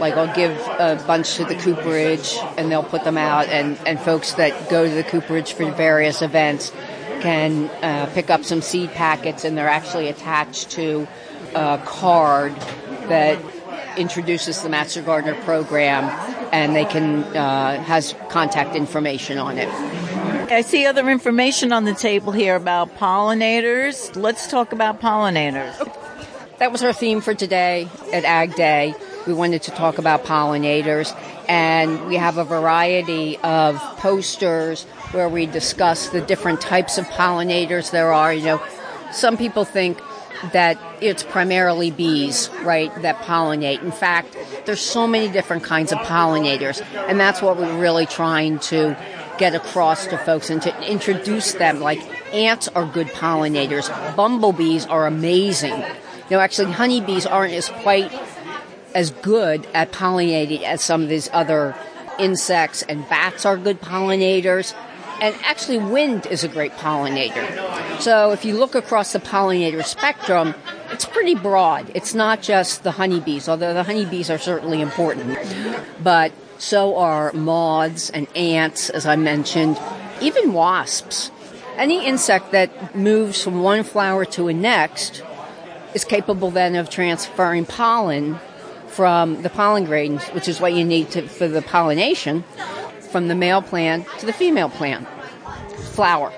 Like 0.00 0.14
I'll 0.14 0.34
give 0.34 0.52
a 0.52 1.02
bunch 1.06 1.36
to 1.36 1.44
the 1.44 1.54
cooperage 1.56 2.36
and 2.56 2.70
they'll 2.70 2.82
put 2.82 3.04
them 3.04 3.18
out 3.18 3.48
and, 3.48 3.78
and 3.86 4.00
folks 4.00 4.34
that 4.34 4.70
go 4.70 4.88
to 4.88 4.94
the 4.94 5.04
cooperage 5.04 5.52
for 5.52 5.70
various 5.72 6.22
events 6.22 6.72
can 7.20 7.68
uh, 7.82 8.06
pick 8.14 8.30
up 8.30 8.44
some 8.44 8.62
seed 8.62 8.90
packets 8.92 9.44
and 9.44 9.56
they're 9.56 9.68
actually 9.68 10.08
attached 10.08 10.70
to 10.70 11.06
a 11.54 11.80
card 11.84 12.54
that 13.08 13.38
introduces 13.96 14.62
the 14.62 14.68
Master 14.68 15.02
Gardener 15.02 15.34
program 15.42 16.04
and 16.52 16.74
they 16.74 16.84
can 16.84 17.24
uh, 17.36 17.82
has 17.82 18.14
contact 18.28 18.76
information 18.76 19.38
on 19.38 19.58
it. 19.58 19.68
I 20.50 20.62
see 20.62 20.86
other 20.86 21.08
information 21.10 21.72
on 21.72 21.84
the 21.84 21.94
table 21.94 22.32
here 22.32 22.56
about 22.56 22.96
pollinators. 22.96 24.16
Let's 24.16 24.48
talk 24.48 24.72
about 24.72 25.00
pollinators. 25.00 25.76
That 26.58 26.72
was 26.72 26.82
our 26.82 26.92
theme 26.92 27.20
for 27.20 27.34
today 27.34 27.88
at 28.12 28.24
Ag 28.24 28.54
Day 28.54 28.94
we 29.28 29.34
wanted 29.34 29.60
to 29.62 29.70
talk 29.70 29.98
about 29.98 30.24
pollinators 30.24 31.14
and 31.48 32.06
we 32.08 32.16
have 32.16 32.38
a 32.38 32.44
variety 32.44 33.36
of 33.38 33.76
posters 33.98 34.84
where 35.12 35.28
we 35.28 35.44
discuss 35.44 36.08
the 36.08 36.22
different 36.22 36.62
types 36.62 36.96
of 36.96 37.06
pollinators 37.08 37.90
there 37.90 38.10
are. 38.12 38.32
You 38.32 38.44
know, 38.44 38.62
some 39.12 39.36
people 39.36 39.64
think 39.64 40.00
that 40.52 40.78
it's 41.02 41.22
primarily 41.22 41.90
bees, 41.90 42.48
right, 42.62 42.94
that 43.02 43.18
pollinate. 43.18 43.82
In 43.82 43.92
fact, 43.92 44.34
there's 44.64 44.80
so 44.80 45.06
many 45.06 45.28
different 45.28 45.62
kinds 45.62 45.92
of 45.92 45.98
pollinators, 45.98 46.82
and 47.08 47.20
that's 47.20 47.42
what 47.42 47.58
we're 47.58 47.78
really 47.78 48.06
trying 48.06 48.58
to 48.60 48.96
get 49.36 49.54
across 49.54 50.06
to 50.06 50.16
folks 50.18 50.48
and 50.48 50.62
to 50.62 50.90
introduce 50.90 51.52
them. 51.52 51.80
Like 51.80 52.00
ants 52.32 52.68
are 52.68 52.86
good 52.86 53.08
pollinators, 53.08 53.88
bumblebees 54.16 54.86
are 54.86 55.06
amazing. 55.06 55.82
You 56.30 56.36
know, 56.36 56.40
actually, 56.40 56.72
honeybees 56.72 57.24
aren't 57.24 57.54
as 57.54 57.68
quite 57.68 58.12
as 58.94 59.10
good 59.10 59.66
at 59.74 59.92
pollinating 59.92 60.62
as 60.62 60.82
some 60.82 61.02
of 61.02 61.08
these 61.08 61.28
other 61.32 61.74
insects, 62.18 62.82
and 62.82 63.08
bats 63.08 63.46
are 63.46 63.56
good 63.56 63.80
pollinators. 63.80 64.74
And 65.20 65.34
actually, 65.42 65.78
wind 65.78 66.26
is 66.26 66.44
a 66.44 66.48
great 66.48 66.72
pollinator. 66.72 68.00
So 68.00 68.30
if 68.30 68.44
you 68.44 68.56
look 68.56 68.74
across 68.74 69.12
the 69.12 69.18
pollinator 69.18 69.84
spectrum, 69.84 70.54
it's 70.90 71.04
pretty 71.04 71.34
broad. 71.34 71.90
It's 71.94 72.14
not 72.14 72.40
just 72.40 72.84
the 72.84 72.92
honeybees, 72.92 73.48
although 73.48 73.74
the 73.74 73.82
honeybees 73.82 74.30
are 74.30 74.38
certainly 74.38 74.80
important. 74.80 75.38
But 76.02 76.32
so 76.58 76.96
are 76.96 77.32
moths 77.32 78.10
and 78.10 78.26
ants, 78.36 78.90
as 78.90 79.06
I 79.06 79.16
mentioned, 79.16 79.78
even 80.20 80.52
wasps. 80.52 81.30
Any 81.76 82.04
insect 82.06 82.52
that 82.52 82.96
moves 82.96 83.42
from 83.42 83.62
one 83.62 83.84
flower 83.84 84.24
to 84.26 84.48
a 84.48 84.52
next 84.52 85.22
is 85.94 86.04
capable 86.04 86.50
then 86.50 86.74
of 86.74 86.90
transferring 86.90 87.66
pollen 87.66 88.38
from 88.88 89.42
the 89.42 89.50
pollen 89.50 89.84
grains, 89.84 90.24
which 90.28 90.48
is 90.48 90.60
what 90.60 90.74
you 90.74 90.84
need 90.84 91.10
to, 91.10 91.22
for 91.28 91.48
the 91.48 91.62
pollination, 91.62 92.42
from 93.10 93.28
the 93.28 93.34
male 93.34 93.62
plant 93.62 94.06
to 94.18 94.26
the 94.26 94.32
female 94.32 94.68
plant. 94.68 95.06
Flower. 95.92 96.32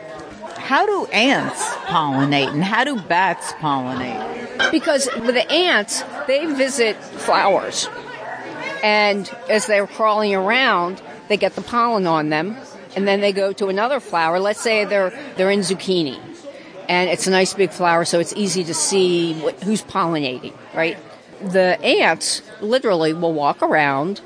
How 0.56 0.86
do 0.86 1.06
ants 1.12 1.66
pollinate 1.86 2.52
and 2.52 2.62
how 2.62 2.84
do 2.84 3.00
bats 3.00 3.52
pollinate? 3.54 4.70
Because 4.70 5.08
with 5.16 5.34
the 5.34 5.50
ants, 5.50 6.02
they 6.26 6.46
visit 6.46 6.96
flowers. 6.96 7.88
And 8.82 9.30
as 9.48 9.66
they're 9.66 9.86
crawling 9.86 10.34
around, 10.34 11.02
they 11.28 11.36
get 11.36 11.54
the 11.54 11.62
pollen 11.62 12.06
on 12.06 12.28
them 12.28 12.56
and 12.96 13.06
then 13.06 13.20
they 13.20 13.32
go 13.32 13.52
to 13.52 13.68
another 13.68 14.00
flower. 14.00 14.38
Let's 14.38 14.60
say 14.60 14.84
they're 14.84 15.10
they're 15.36 15.50
in 15.50 15.60
zucchini, 15.60 16.18
and 16.88 17.10
it's 17.10 17.26
a 17.26 17.30
nice 17.30 17.54
big 17.54 17.70
flower, 17.70 18.04
so 18.04 18.20
it's 18.20 18.34
easy 18.36 18.64
to 18.64 18.74
see 18.74 19.34
what, 19.34 19.62
who's 19.62 19.82
pollinating, 19.82 20.52
right? 20.74 20.98
The 21.42 21.80
ants 21.82 22.42
literally 22.60 23.12
will 23.12 23.32
walk 23.32 23.62
around 23.62 24.20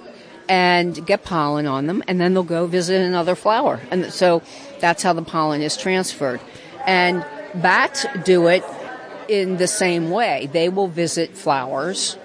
and 0.49 1.07
get 1.07 1.25
pollen 1.25 1.67
on 1.67 1.87
them, 1.87 2.03
and 2.07 2.21
then 2.21 2.35
they'll 2.35 2.43
go 2.43 2.67
visit 2.67 3.01
another 3.01 3.35
flower, 3.35 3.81
and 3.91 4.13
so 4.13 4.43
that's 4.81 5.03
how 5.03 5.13
the 5.13 5.23
pollen 5.23 5.63
is 5.63 5.77
transferred. 5.77 6.41
And 6.87 7.25
bats 7.55 8.05
do 8.25 8.49
it 8.49 8.65
in 9.29 9.57
the 9.57 9.67
same 9.67 10.11
way. 10.11 10.51
They 10.53 10.69
will 10.69 10.89
visit 10.89 11.37
flowers 11.37 12.19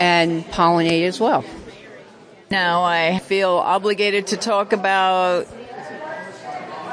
and 0.00 0.44
pollinate 0.46 1.06
as 1.06 1.20
well. 1.20 1.44
Now 2.50 2.82
I 2.82 3.18
feel 3.20 3.50
obligated 3.50 4.28
to 4.28 4.36
talk 4.36 4.72
about 4.72 5.46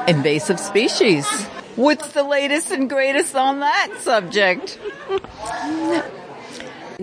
invasive 0.06 0.60
species. 0.60 1.28
What's 1.76 2.12
the 2.12 2.22
latest 2.22 2.70
and 2.70 2.88
greatest 2.88 3.34
on 3.34 3.60
that 3.60 3.88
subject? 3.98 4.78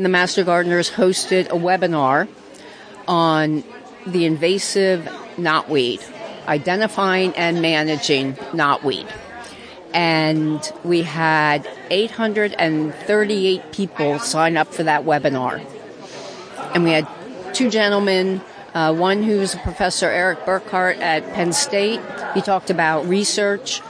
The 0.03 0.09
Master 0.09 0.43
Gardeners 0.43 0.89
hosted 0.89 1.47
a 1.47 1.55
webinar 1.55 2.27
on 3.07 3.63
the 4.05 4.25
invasive 4.25 5.05
knotweed, 5.37 6.03
identifying 6.47 7.33
and 7.35 7.61
managing 7.61 8.33
knotweed. 8.53 9.09
And 9.93 10.61
we 10.83 11.03
had 11.03 11.67
838 11.89 13.71
people 13.71 14.19
sign 14.19 14.57
up 14.57 14.73
for 14.73 14.83
that 14.83 15.03
webinar. 15.03 15.65
And 16.73 16.83
we 16.83 16.91
had 16.91 17.07
two 17.53 17.69
gentlemen 17.69 18.41
uh, 18.77 18.93
one 18.93 19.23
who's 19.23 19.55
a 19.55 19.57
professor, 19.57 20.07
Eric 20.07 20.45
Burkhart 20.45 20.99
at 20.99 21.33
Penn 21.33 21.51
State. 21.51 21.99
He 22.35 22.41
talked 22.41 22.69
about 22.69 23.07
research 23.07 23.81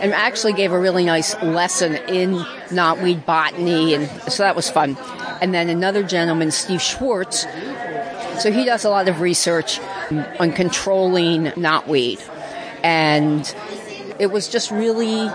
and 0.00 0.12
actually 0.12 0.52
gave 0.52 0.70
a 0.70 0.78
really 0.78 1.04
nice 1.04 1.34
lesson 1.42 1.96
in 2.08 2.34
knotweed 2.68 3.26
botany, 3.26 3.94
and 3.94 4.08
so 4.30 4.44
that 4.44 4.54
was 4.54 4.70
fun. 4.70 4.96
And 5.40 5.52
then 5.54 5.68
another 5.68 6.02
gentleman, 6.02 6.50
Steve 6.50 6.82
Schwartz. 6.82 7.46
So 8.40 8.52
he 8.52 8.64
does 8.64 8.84
a 8.84 8.90
lot 8.90 9.08
of 9.08 9.20
research 9.20 9.80
on 10.38 10.52
controlling 10.52 11.46
knotweed, 11.56 12.20
and 12.82 13.54
it 14.18 14.30
was 14.30 14.48
just 14.48 14.70
really 14.70 15.30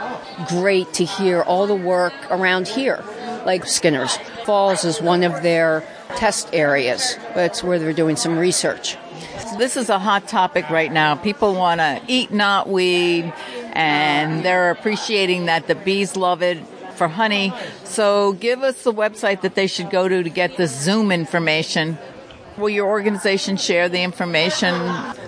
great 0.48 0.94
to 0.94 1.06
hear 1.06 1.42
all 1.42 1.66
the 1.66 1.76
work 1.76 2.14
around 2.30 2.68
here. 2.68 3.04
Like 3.46 3.66
Skinner's 3.66 4.18
Falls 4.46 4.86
is 4.86 5.02
one 5.02 5.24
of 5.24 5.44
their 5.44 5.84
test 6.16 6.50
areas. 6.54 7.16
That's 7.36 7.64
where 7.64 7.80
they're 7.80 7.94
doing 7.94 8.16
some 8.16 8.38
research. 8.38 8.98
This 9.58 9.78
is 9.78 9.90
a 9.90 10.00
hot 10.00 10.28
topic 10.28 10.70
right 10.70 10.92
now. 10.92 11.16
People 11.16 11.54
want 11.54 11.80
to 11.80 12.02
eat 12.08 12.30
knotweed 12.30 13.34
and 13.74 14.44
they're 14.44 14.72
appreciating 14.72 15.46
that 15.46 15.68
the 15.68 15.76
bees 15.76 16.16
love 16.16 16.42
it 16.42 16.58
for 17.02 17.08
honey. 17.08 17.52
So 17.84 18.34
give 18.34 18.62
us 18.62 18.84
the 18.84 18.94
website 18.94 19.42
that 19.42 19.56
they 19.56 19.66
should 19.66 19.90
go 19.90 20.08
to 20.08 20.22
to 20.22 20.30
get 20.30 20.58
the 20.58 20.68
Zoom 20.68 21.12
information. 21.12 21.98
Will 22.58 22.70
your 22.70 22.88
organization 22.88 23.58
share 23.58 23.90
the 23.90 24.04
information? 24.04 24.76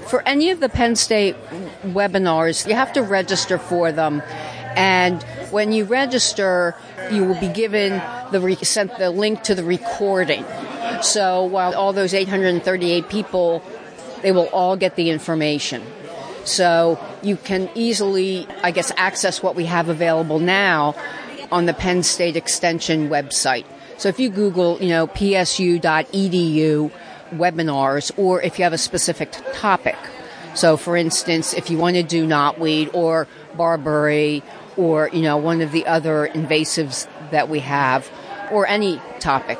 For 0.05 0.21
any 0.21 0.51
of 0.51 0.59
the 0.59 0.69
Penn 0.69 0.95
State 0.95 1.35
webinars, 1.81 2.67
you 2.67 2.75
have 2.75 2.93
to 2.93 3.01
register 3.01 3.57
for 3.57 3.91
them. 3.91 4.21
And 4.75 5.23
when 5.49 5.71
you 5.71 5.85
register, 5.85 6.75
you 7.11 7.25
will 7.25 7.39
be 7.39 7.47
given 7.47 7.99
the 8.31 8.39
re- 8.39 8.55
sent 8.57 8.95
the 8.99 9.09
link 9.09 9.41
to 9.49 9.55
the 9.55 9.63
recording. 9.63 10.45
So 11.01 11.45
while 11.45 11.73
all 11.73 11.91
those 11.91 12.13
838 12.13 13.09
people, 13.09 13.63
they 14.21 14.31
will 14.31 14.49
all 14.53 14.77
get 14.77 14.95
the 14.95 15.09
information. 15.09 15.81
So 16.45 16.99
you 17.23 17.35
can 17.35 17.67
easily, 17.73 18.47
I 18.61 18.69
guess, 18.69 18.91
access 18.95 19.41
what 19.41 19.55
we 19.55 19.65
have 19.65 19.89
available 19.89 20.37
now 20.37 20.93
on 21.53 21.67
the 21.67 21.73
Penn 21.73 22.03
State 22.03 22.35
Extension 22.35 23.07
website. 23.07 23.65
So 23.97 24.09
if 24.09 24.19
you 24.19 24.29
Google, 24.29 24.77
you 24.81 24.89
know, 24.89 25.07
psu.edu 25.07 26.91
webinars, 27.31 28.11
or 28.17 28.41
if 28.41 28.59
you 28.59 28.63
have 28.63 28.73
a 28.73 28.77
specific 28.77 29.31
topic. 29.53 29.95
So 30.55 30.75
for 30.75 30.97
instance, 30.97 31.53
if 31.53 31.69
you 31.69 31.77
want 31.77 31.95
to 31.95 32.03
do 32.03 32.27
knotweed 32.27 32.93
or 32.93 33.27
barberry 33.55 34.43
or, 34.75 35.09
you 35.13 35.21
know, 35.21 35.37
one 35.37 35.61
of 35.61 35.71
the 35.71 35.85
other 35.85 36.27
invasives 36.33 37.07
that 37.31 37.47
we 37.47 37.59
have, 37.59 38.11
or 38.51 38.67
any 38.67 39.01
topic. 39.19 39.59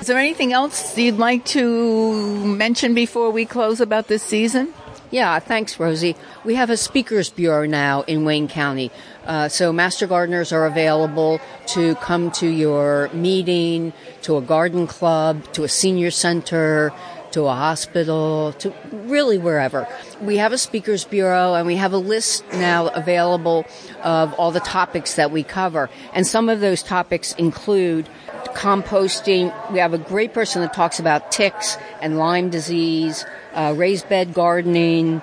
Is 0.00 0.06
there 0.06 0.18
anything 0.18 0.52
else 0.52 0.96
you'd 0.98 1.18
like 1.18 1.44
to 1.46 2.44
mention 2.44 2.94
before 2.94 3.30
we 3.30 3.46
close 3.46 3.80
about 3.80 4.08
this 4.08 4.22
season? 4.22 4.74
Yeah, 5.12 5.38
thanks, 5.40 5.78
Rosie. 5.78 6.16
We 6.42 6.54
have 6.54 6.70
a 6.70 6.76
speakers 6.78 7.28
bureau 7.28 7.66
now 7.66 8.00
in 8.06 8.24
Wayne 8.24 8.48
County. 8.48 8.90
Uh, 9.26 9.50
so 9.50 9.70
master 9.70 10.06
gardeners 10.06 10.52
are 10.52 10.64
available 10.64 11.38
to 11.66 11.96
come 11.96 12.30
to 12.32 12.46
your 12.46 13.10
meeting, 13.12 13.92
to 14.22 14.38
a 14.38 14.40
garden 14.40 14.86
club, 14.86 15.52
to 15.52 15.64
a 15.64 15.68
senior 15.68 16.10
center, 16.10 16.94
to 17.32 17.42
a 17.42 17.54
hospital, 17.54 18.54
to 18.54 18.72
really 18.90 19.36
wherever. 19.36 19.86
We 20.22 20.38
have 20.38 20.54
a 20.54 20.58
speakers 20.58 21.04
bureau 21.04 21.52
and 21.52 21.66
we 21.66 21.76
have 21.76 21.92
a 21.92 21.98
list 21.98 22.42
now 22.54 22.88
available 22.88 23.66
of 24.02 24.32
all 24.34 24.50
the 24.50 24.60
topics 24.60 25.16
that 25.16 25.30
we 25.30 25.42
cover. 25.42 25.90
And 26.14 26.26
some 26.26 26.48
of 26.48 26.60
those 26.60 26.82
topics 26.82 27.34
include 27.34 28.08
composting. 28.54 29.52
We 29.72 29.78
have 29.78 29.94
a 29.94 29.98
great 29.98 30.32
person 30.32 30.62
that 30.62 30.72
talks 30.72 30.98
about 30.98 31.32
ticks 31.32 31.76
and 32.00 32.18
Lyme 32.18 32.50
disease, 32.50 33.24
uh, 33.54 33.74
raised 33.76 34.08
bed 34.08 34.34
gardening, 34.34 35.22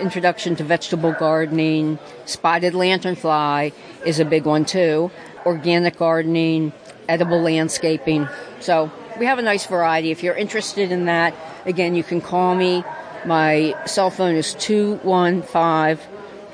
introduction 0.00 0.56
to 0.56 0.64
vegetable 0.64 1.12
gardening, 1.12 1.98
spotted 2.24 2.74
lanternfly 2.74 3.72
is 4.04 4.20
a 4.20 4.24
big 4.24 4.44
one 4.44 4.64
too, 4.64 5.10
organic 5.44 5.96
gardening, 5.96 6.72
edible 7.08 7.40
landscaping. 7.40 8.28
So 8.60 8.90
we 9.18 9.26
have 9.26 9.38
a 9.38 9.42
nice 9.42 9.66
variety. 9.66 10.10
If 10.10 10.22
you're 10.22 10.36
interested 10.36 10.92
in 10.92 11.06
that, 11.06 11.34
again, 11.64 11.94
you 11.94 12.04
can 12.04 12.20
call 12.20 12.54
me. 12.54 12.84
My 13.24 13.74
cell 13.86 14.10
phone 14.10 14.36
is 14.36 14.54
215 14.54 15.98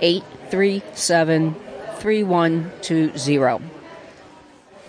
837 0.00 1.54
3120. 1.98 3.73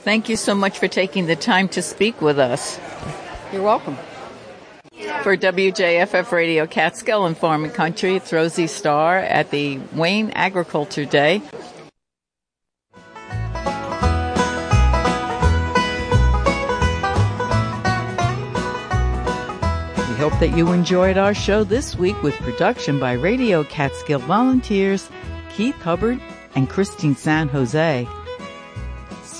Thank 0.05 0.29
you 0.29 0.35
so 0.35 0.53
much 0.53 0.77
for 0.77 0.87
taking 0.87 1.25
the 1.25 1.35
time 1.35 1.67
to 1.69 1.81
speak 1.81 2.21
with 2.21 2.37
us. 2.37 2.79
You're 3.51 3.63
welcome. 3.63 3.97
For 5.23 5.35
WJFF 5.35 6.31
Radio 6.31 6.67
Catskill 6.67 7.25
and 7.25 7.35
Farm 7.35 7.63
and 7.63 7.73
Country, 7.73 8.15
it's 8.17 8.31
Rosie 8.31 8.67
Starr 8.67 9.17
at 9.17 9.49
the 9.49 9.79
Wayne 9.93 10.29
Agriculture 10.35 11.05
Day. 11.05 11.39
We 19.97 20.21
hope 20.21 20.37
that 20.39 20.53
you 20.55 20.71
enjoyed 20.71 21.17
our 21.17 21.33
show 21.33 21.63
this 21.63 21.95
week 21.95 22.21
with 22.21 22.35
production 22.35 22.99
by 22.99 23.13
Radio 23.13 23.63
Catskill 23.63 24.19
volunteers 24.19 25.09
Keith 25.49 25.81
Hubbard 25.81 26.21
and 26.53 26.69
Christine 26.69 27.15
San 27.15 27.47
Jose. 27.47 28.07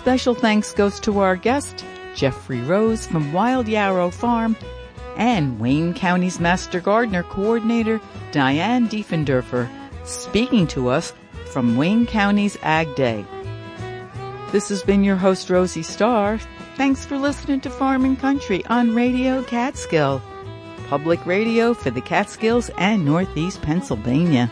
Special 0.05 0.35
thanks 0.35 0.71
goes 0.71 0.99
to 0.99 1.17
our 1.17 1.35
guest, 1.35 1.83
Jeffrey 2.13 2.61
Rose 2.61 3.07
from 3.07 3.33
Wild 3.33 3.67
Yarrow 3.67 4.11
Farm, 4.11 4.55
and 5.17 5.59
Wayne 5.59 5.95
County's 5.95 6.39
Master 6.39 6.79
Gardener 6.79 7.23
Coordinator, 7.23 7.99
Diane 8.31 8.87
Diefendorfer, 8.87 9.67
speaking 10.03 10.67
to 10.67 10.89
us 10.89 11.11
from 11.47 11.75
Wayne 11.75 12.05
County's 12.05 12.55
Ag 12.61 12.93
Day. 12.93 13.25
This 14.51 14.69
has 14.69 14.83
been 14.83 15.03
your 15.03 15.15
host, 15.15 15.49
Rosie 15.49 15.81
Starr. 15.81 16.39
Thanks 16.75 17.03
for 17.03 17.17
listening 17.17 17.61
to 17.61 17.71
Farm 17.71 18.05
and 18.05 18.19
Country 18.19 18.63
on 18.65 18.93
Radio 18.93 19.41
Catskill, 19.41 20.21
public 20.87 21.25
radio 21.25 21.73
for 21.73 21.89
the 21.89 22.01
Catskills 22.01 22.69
and 22.77 23.03
Northeast 23.05 23.63
Pennsylvania. 23.63 24.51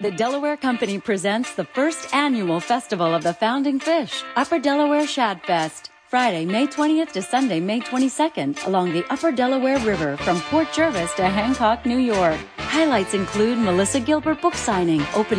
The 0.00 0.12
Delaware 0.12 0.56
Company 0.56 1.00
presents 1.00 1.56
the 1.56 1.64
first 1.64 2.14
annual 2.14 2.60
Festival 2.60 3.12
of 3.12 3.24
the 3.24 3.34
Founding 3.34 3.80
Fish, 3.80 4.22
Upper 4.36 4.60
Delaware 4.60 5.08
Shad 5.08 5.42
Fest. 5.42 5.90
Friday, 6.08 6.46
May 6.46 6.68
20th 6.68 7.10
to 7.12 7.20
Sunday, 7.20 7.58
May 7.58 7.80
22nd, 7.80 8.64
along 8.66 8.92
the 8.92 9.04
Upper 9.12 9.32
Delaware 9.32 9.80
River 9.80 10.16
from 10.18 10.40
Port 10.42 10.72
Jervis 10.72 11.12
to 11.16 11.24
Hancock, 11.26 11.84
New 11.84 11.98
York. 11.98 12.38
Highlights 12.58 13.12
include 13.12 13.58
Melissa 13.58 13.98
Gilbert 13.98 14.40
book 14.40 14.54
signing, 14.54 15.02
opening 15.14 15.36